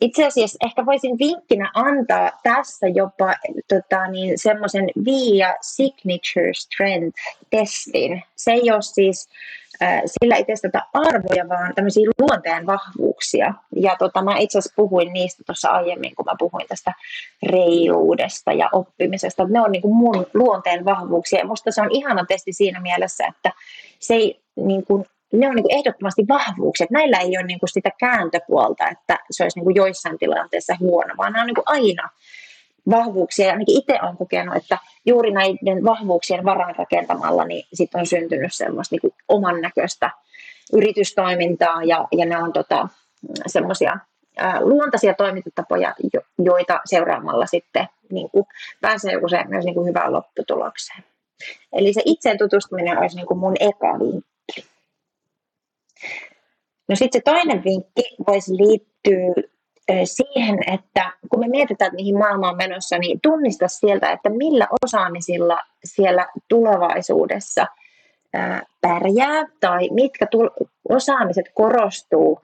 itse 0.00 0.26
asiassa 0.26 0.58
ehkä 0.66 0.86
voisin 0.86 1.18
vinkkinä 1.18 1.70
antaa 1.74 2.30
tässä 2.42 2.86
jopa 2.86 3.34
tota, 3.68 4.08
niin, 4.08 4.38
semmoisen 4.38 4.84
VIA 5.04 5.54
Signature 5.60 6.52
Strength-testin. 6.54 8.22
Se 8.36 8.52
ei 8.52 8.70
ole 8.70 8.82
siis, 8.82 9.28
sillä 10.06 10.36
ei 10.36 10.44
testata 10.44 10.82
arvoja, 10.92 11.48
vaan 11.48 11.74
tämmöisiä 11.74 12.10
luonteen 12.18 12.66
vahvuuksia. 12.66 13.54
Ja 13.76 13.96
tota, 13.98 14.22
mä 14.22 14.38
itse 14.38 14.58
asiassa 14.58 14.76
puhuin 14.76 15.12
niistä 15.12 15.42
tuossa 15.46 15.70
aiemmin, 15.70 16.14
kun 16.16 16.24
mä 16.24 16.34
puhuin 16.38 16.66
tästä 16.68 16.92
reiluudesta 17.42 18.52
ja 18.52 18.68
oppimisesta. 18.72 19.44
Ne 19.44 19.60
on 19.60 19.72
niin 19.72 19.82
kuin 19.82 19.96
mun 19.96 20.26
luonteen 20.34 20.84
vahvuuksia. 20.84 21.38
Ja 21.38 21.46
musta 21.46 21.70
se 21.70 21.80
on 21.80 21.92
ihana 21.92 22.24
testi 22.24 22.52
siinä 22.52 22.80
mielessä, 22.80 23.26
että 23.26 23.52
se 23.98 24.14
ei 24.14 24.40
niin 24.56 24.84
kuin, 24.84 25.06
ne 25.32 25.48
on 25.48 25.54
niin 25.54 25.62
kuin 25.62 25.74
ehdottomasti 25.74 26.24
vahvuuksia. 26.28 26.86
Näillä 26.90 27.18
ei 27.18 27.38
ole 27.38 27.46
niin 27.46 27.60
kuin 27.60 27.70
sitä 27.70 27.90
kääntöpuolta, 27.98 28.88
että 28.88 29.18
se 29.30 29.42
olisi 29.42 29.58
niin 29.58 29.64
kuin 29.64 29.76
joissain 29.76 30.18
tilanteissa 30.18 30.76
huono, 30.80 31.14
vaan 31.16 31.32
nämä 31.32 31.42
on 31.42 31.46
niin 31.46 31.54
kuin 31.54 31.68
aina 31.68 32.08
vahvuuksia. 32.90 33.46
Ja 33.46 33.52
ainakin 33.52 33.78
itse 33.78 33.98
olen 34.02 34.16
kokenut, 34.16 34.56
että 34.56 34.78
juuri 35.06 35.30
näiden 35.30 35.84
vahvuuksien 35.84 36.44
varaan 36.44 36.74
rakentamalla 36.78 37.44
niin 37.44 37.64
sit 37.72 37.94
on 37.94 38.06
syntynyt 38.06 38.54
semmoista 38.54 38.96
niin 39.02 39.14
oman 39.28 39.60
näköistä 39.60 40.10
yritystoimintaa 40.72 41.84
ja, 41.84 42.08
ja 42.12 42.26
nämä 42.26 42.44
on 42.44 42.52
tota, 42.52 42.88
semmoisia 43.46 43.98
luontaisia 44.60 45.14
toimintatapoja, 45.14 45.94
joita 46.38 46.80
seuraamalla 46.84 47.46
sitten 47.46 47.86
niin 48.12 48.30
kuin 48.30 48.46
pääsee 48.80 49.16
usein 49.16 49.48
myös 49.48 49.64
niin 49.64 49.74
kuin 49.74 49.88
hyvään 49.88 50.12
lopputulokseen. 50.12 51.04
Eli 51.72 51.92
se 51.92 52.02
itseen 52.04 52.38
tutustuminen 52.38 52.98
olisi 52.98 53.16
niin 53.16 53.26
kuin 53.26 53.38
mun 53.38 53.54
eka 53.60 53.98
vinkki. 53.98 54.70
No 56.88 56.96
sitten 56.96 57.18
se 57.18 57.22
toinen 57.24 57.64
vinkki 57.64 58.16
voisi 58.26 58.52
liittyä 58.56 59.48
siihen, 60.04 60.58
että 60.72 61.12
kun 61.30 61.40
me 61.40 61.48
mietitään, 61.48 61.94
mihin 61.94 62.18
maailma 62.18 62.48
on 62.48 62.56
menossa, 62.56 62.98
niin 62.98 63.20
tunnista 63.20 63.68
sieltä, 63.68 64.10
että 64.12 64.28
millä 64.28 64.68
osaamisilla 64.84 65.62
siellä 65.84 66.28
tulevaisuudessa 66.48 67.66
pärjää 68.80 69.46
tai 69.60 69.88
mitkä 69.90 70.26
osaamiset 70.88 71.46
korostuu 71.54 72.40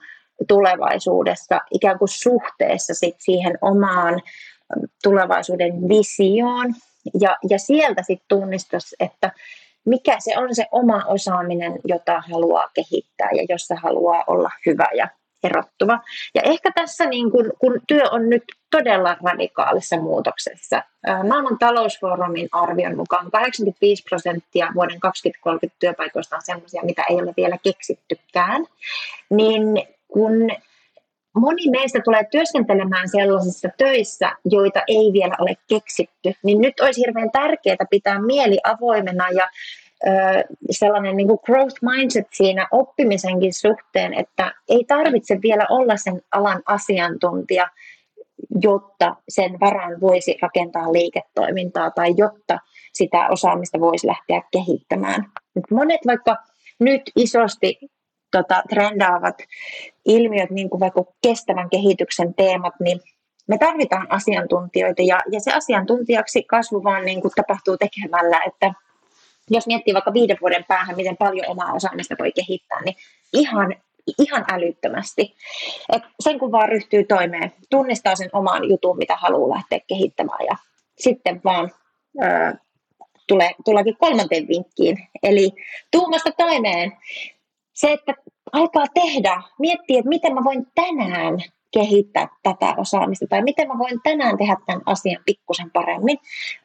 tulevaisuudessa 0.47 1.61
ikään 1.71 1.99
kuin 1.99 2.09
suhteessa 2.09 2.93
sit 2.93 3.15
siihen 3.19 3.57
omaan 3.61 4.21
tulevaisuuden 5.03 5.89
visioon. 5.89 6.73
Ja, 7.19 7.37
ja 7.49 7.59
sieltä 7.59 8.03
sitten 8.03 8.25
tunnistaisi, 8.27 8.95
että 8.99 9.31
mikä 9.85 10.15
se 10.19 10.37
on 10.37 10.55
se 10.55 10.65
oma 10.71 11.03
osaaminen, 11.07 11.79
jota 11.83 12.23
haluaa 12.31 12.69
kehittää 12.73 13.29
ja 13.31 13.45
jossa 13.49 13.75
haluaa 13.75 14.23
olla 14.27 14.49
hyvä 14.65 14.87
ja 14.93 15.07
erottuva. 15.45 15.99
Ja 16.35 16.41
ehkä 16.41 16.71
tässä, 16.75 17.05
niin 17.05 17.31
kun, 17.31 17.51
kun 17.59 17.81
työ 17.87 18.03
on 18.11 18.29
nyt 18.29 18.43
todella 18.71 19.17
radikaalissa 19.23 19.97
muutoksessa, 19.97 20.83
maailman 21.27 21.57
talousfoorumin 21.59 22.49
arvion 22.51 22.97
mukaan 22.97 23.31
85 23.31 24.03
prosenttia 24.09 24.71
vuoden 24.75 24.99
2030 24.99 25.79
työpaikoista 25.79 26.35
on 26.35 26.41
sellaisia, 26.45 26.83
mitä 26.83 27.03
ei 27.09 27.15
ole 27.15 27.33
vielä 27.37 27.57
keksittykään, 27.63 28.65
niin 29.29 29.63
kun 30.07 30.49
moni 31.35 31.69
meistä 31.69 31.99
tulee 32.05 32.27
työskentelemään 32.31 33.09
sellaisissa 33.09 33.69
töissä, 33.77 34.31
joita 34.45 34.81
ei 34.87 35.13
vielä 35.13 35.35
ole 35.39 35.57
keksitty, 35.67 36.33
niin 36.43 36.61
nyt 36.61 36.79
olisi 36.79 37.01
hirveän 37.01 37.31
tärkeää 37.31 37.85
pitää 37.89 38.21
mieli 38.21 38.57
avoimena 38.63 39.29
ja 39.29 39.49
sellainen 40.71 41.17
niin 41.17 41.27
kuin 41.27 41.39
growth 41.45 41.75
mindset 41.81 42.27
siinä 42.33 42.67
oppimisenkin 42.71 43.53
suhteen, 43.53 44.13
että 44.13 44.53
ei 44.69 44.83
tarvitse 44.87 45.39
vielä 45.41 45.65
olla 45.69 45.97
sen 45.97 46.21
alan 46.31 46.61
asiantuntija, 46.65 47.67
jotta 48.61 49.15
sen 49.29 49.59
varan 49.59 50.01
voisi 50.01 50.37
rakentaa 50.41 50.93
liiketoimintaa 50.93 51.91
tai 51.91 52.13
jotta 52.17 52.59
sitä 52.93 53.27
osaamista 53.29 53.79
voisi 53.79 54.07
lähteä 54.07 54.41
kehittämään. 54.51 55.25
Monet 55.71 56.01
vaikka 56.07 56.37
nyt 56.79 57.01
isosti 57.15 57.79
tota, 58.31 58.63
trendaavat 58.69 59.35
ilmiöt, 60.05 60.49
niin 60.49 60.69
kuin 60.69 60.79
vaikka 60.79 61.03
kestävän 61.27 61.69
kehityksen 61.69 62.33
teemat, 62.33 62.73
niin 62.79 62.99
me 63.47 63.57
tarvitaan 63.57 64.11
asiantuntijoita 64.11 65.01
ja, 65.01 65.21
ja 65.31 65.39
se 65.39 65.51
asiantuntijaksi 65.53 66.43
kasvu 66.43 66.83
vaan 66.83 67.05
niin 67.05 67.21
kuin 67.21 67.31
tapahtuu 67.35 67.77
tekemällä, 67.77 68.39
että 68.47 68.73
jos 69.49 69.67
miettii 69.67 69.93
vaikka 69.93 70.13
viiden 70.13 70.37
vuoden 70.41 70.65
päähän, 70.67 70.95
miten 70.95 71.17
paljon 71.17 71.49
omaa 71.49 71.73
osaamista 71.73 72.15
voi 72.19 72.31
kehittää, 72.31 72.81
niin 72.81 72.95
ihan, 73.33 73.75
ihan 74.19 74.45
älyttömästi. 74.51 75.35
Et 75.93 76.03
sen 76.19 76.39
kun 76.39 76.51
vaan 76.51 76.69
ryhtyy 76.69 77.03
toimeen, 77.03 77.53
tunnistaa 77.69 78.15
sen 78.15 78.29
oman 78.33 78.69
jutun, 78.69 78.97
mitä 78.97 79.15
haluaa 79.15 79.55
lähteä 79.55 79.79
kehittämään 79.87 80.45
ja 80.45 80.55
sitten 80.97 81.41
vaan 81.43 81.71
tulee, 83.27 83.51
tullakin 83.65 83.97
kolmanteen 83.97 84.47
vinkkiin, 84.47 84.97
eli 85.23 85.51
tuumasta 85.91 86.31
toimeen. 86.31 86.91
Se, 87.73 87.91
että 87.91 88.13
alkaa 88.51 88.85
tehdä, 88.93 89.41
miettiä, 89.59 89.99
että 89.99 90.09
miten 90.09 90.33
mä 90.33 90.43
voin 90.43 90.67
tänään 90.75 91.39
kehittää 91.75 92.27
tätä 92.43 92.73
osaamista 92.77 93.25
tai 93.29 93.41
miten 93.41 93.67
mä 93.67 93.77
voin 93.77 93.99
tänään 94.03 94.37
tehdä 94.37 94.57
tämän 94.65 94.81
asian 94.85 95.23
pikkusen 95.25 95.71
paremmin. 95.71 96.17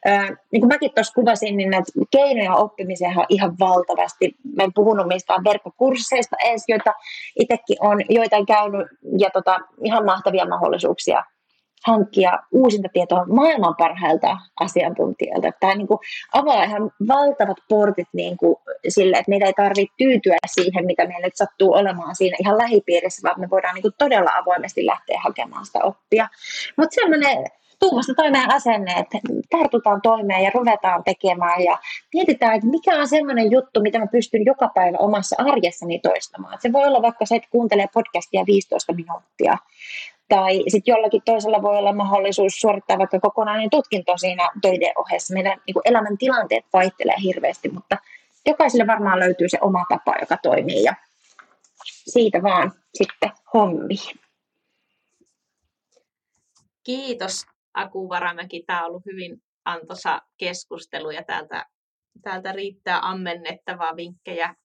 Öö, 0.07 0.13
niin 0.51 0.61
kuin 0.61 0.67
mäkin 0.67 0.91
tuossa 0.95 1.13
kuvasin, 1.13 1.57
niin 1.57 1.69
näitä 1.69 1.91
keinoja 2.11 2.55
oppimiseen 2.55 3.17
on 3.17 3.25
ihan 3.29 3.55
valtavasti. 3.59 4.35
Mä 4.55 4.63
en 4.63 4.73
puhunut 4.73 5.07
mistään 5.07 5.43
verkkokursseista 5.43 6.35
edes, 6.45 6.63
joita 6.67 6.93
itsekin 7.39 7.77
on 7.79 8.01
joitain 8.09 8.45
käynyt 8.45 8.87
ja 9.17 9.29
tota, 9.29 9.59
ihan 9.83 10.05
mahtavia 10.05 10.45
mahdollisuuksia 10.45 11.23
hankkia 11.87 12.39
uusinta 12.51 12.89
tietoa 12.93 13.25
maailman 13.25 13.75
parhailta 13.75 14.37
asiantuntijoilta. 14.59 15.51
Tämä 15.59 15.75
niin 15.75 15.87
kuin 15.87 15.99
avaa 16.33 16.63
ihan 16.63 16.91
valtavat 17.07 17.57
portit 17.69 18.07
niin 18.13 18.37
kuin 18.37 18.55
sille, 18.87 19.17
että 19.17 19.29
meidän 19.29 19.47
ei 19.47 19.53
tarvitse 19.53 19.93
tyytyä 19.97 20.37
siihen, 20.45 20.85
mitä 20.85 21.07
meillä 21.07 21.27
nyt 21.27 21.35
sattuu 21.35 21.73
olemaan 21.73 22.15
siinä 22.15 22.37
ihan 22.39 22.57
lähipiirissä, 22.57 23.27
vaan 23.27 23.39
me 23.39 23.49
voidaan 23.49 23.75
niin 23.75 23.81
kuin 23.81 23.93
todella 23.97 24.31
avoimesti 24.37 24.85
lähteä 24.85 25.19
hakemaan 25.23 25.65
sitä 25.65 25.79
oppia. 25.83 26.27
Mutta 26.77 26.95
sellainen 26.95 27.45
tuumasta 27.81 28.13
toimeen 28.13 28.53
asenne, 28.53 28.93
että 28.93 29.17
tartutaan 29.49 30.01
toimeen 30.01 30.43
ja 30.43 30.51
ruvetaan 30.53 31.03
tekemään 31.03 31.63
ja 31.63 31.77
mietitään, 32.13 32.55
että 32.55 32.67
mikä 32.67 32.99
on 32.99 33.07
sellainen 33.07 33.51
juttu, 33.51 33.81
mitä 33.81 33.99
mä 33.99 34.07
pystyn 34.07 34.45
joka 34.45 34.69
päivä 34.75 34.97
omassa 34.97 35.35
arjessani 35.39 35.99
toistamaan. 35.99 36.57
Se 36.61 36.73
voi 36.73 36.87
olla 36.87 37.01
vaikka 37.01 37.25
se, 37.25 37.35
että 37.35 37.49
kuuntelee 37.51 37.87
podcastia 37.93 38.45
15 38.45 38.93
minuuttia 38.93 39.57
tai 40.29 40.63
sitten 40.67 40.91
jollakin 40.91 41.21
toisella 41.25 41.61
voi 41.61 41.77
olla 41.77 41.93
mahdollisuus 41.93 42.53
suorittaa 42.53 42.97
vaikka 42.97 43.19
kokonainen 43.19 43.69
tutkinto 43.69 44.17
siinä 44.17 44.49
töiden 44.61 44.93
ohessa. 44.95 45.33
Meidän 45.33 45.61
niin 45.67 45.73
kuin 45.73 45.83
elämän 45.85 46.17
tilanteet 46.17 46.65
vaihtelee 46.73 47.15
hirveästi, 47.23 47.69
mutta 47.69 47.97
jokaiselle 48.45 48.87
varmaan 48.87 49.19
löytyy 49.19 49.49
se 49.49 49.57
oma 49.61 49.85
tapa, 49.89 50.15
joka 50.21 50.37
toimii 50.37 50.83
ja 50.83 50.93
siitä 51.85 52.43
vaan 52.43 52.71
sitten 52.93 53.31
hommi. 53.53 53.95
Kiitos 56.83 57.50
Aku 57.73 58.09
Varamäki. 58.09 58.63
Tämä 58.67 58.79
on 58.79 58.85
ollut 58.89 59.05
hyvin 59.05 59.37
antoisa 59.65 60.21
keskustelu 60.37 61.11
ja 61.11 61.23
täältä, 61.23 61.65
täältä 62.21 62.51
riittää 62.51 62.99
ammennettavaa 63.01 63.95
vinkkejä 63.95 64.55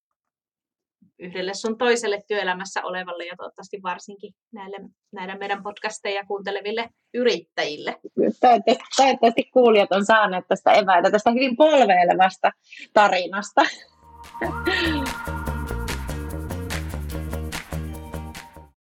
yhdelle 1.19 1.55
sun 1.55 1.79
toiselle 1.79 2.23
työelämässä 2.29 2.83
olevalle 2.83 3.25
ja 3.25 3.37
toivottavasti 3.37 3.81
varsinkin 3.83 4.35
näille, 4.53 4.77
näille 5.13 5.35
meidän 5.39 5.63
podcasteja 5.63 6.25
kuunteleville 6.27 6.89
yrittäjille. 7.15 7.97
Toivottavasti 8.97 9.45
kuulijat 9.53 9.93
on 9.93 10.05
saaneet 10.05 10.45
tästä 10.49 10.73
eväitä, 10.73 11.11
tästä 11.11 11.31
hyvin 11.31 11.57
polveilevasta 11.57 12.51
tarinasta. 12.93 13.63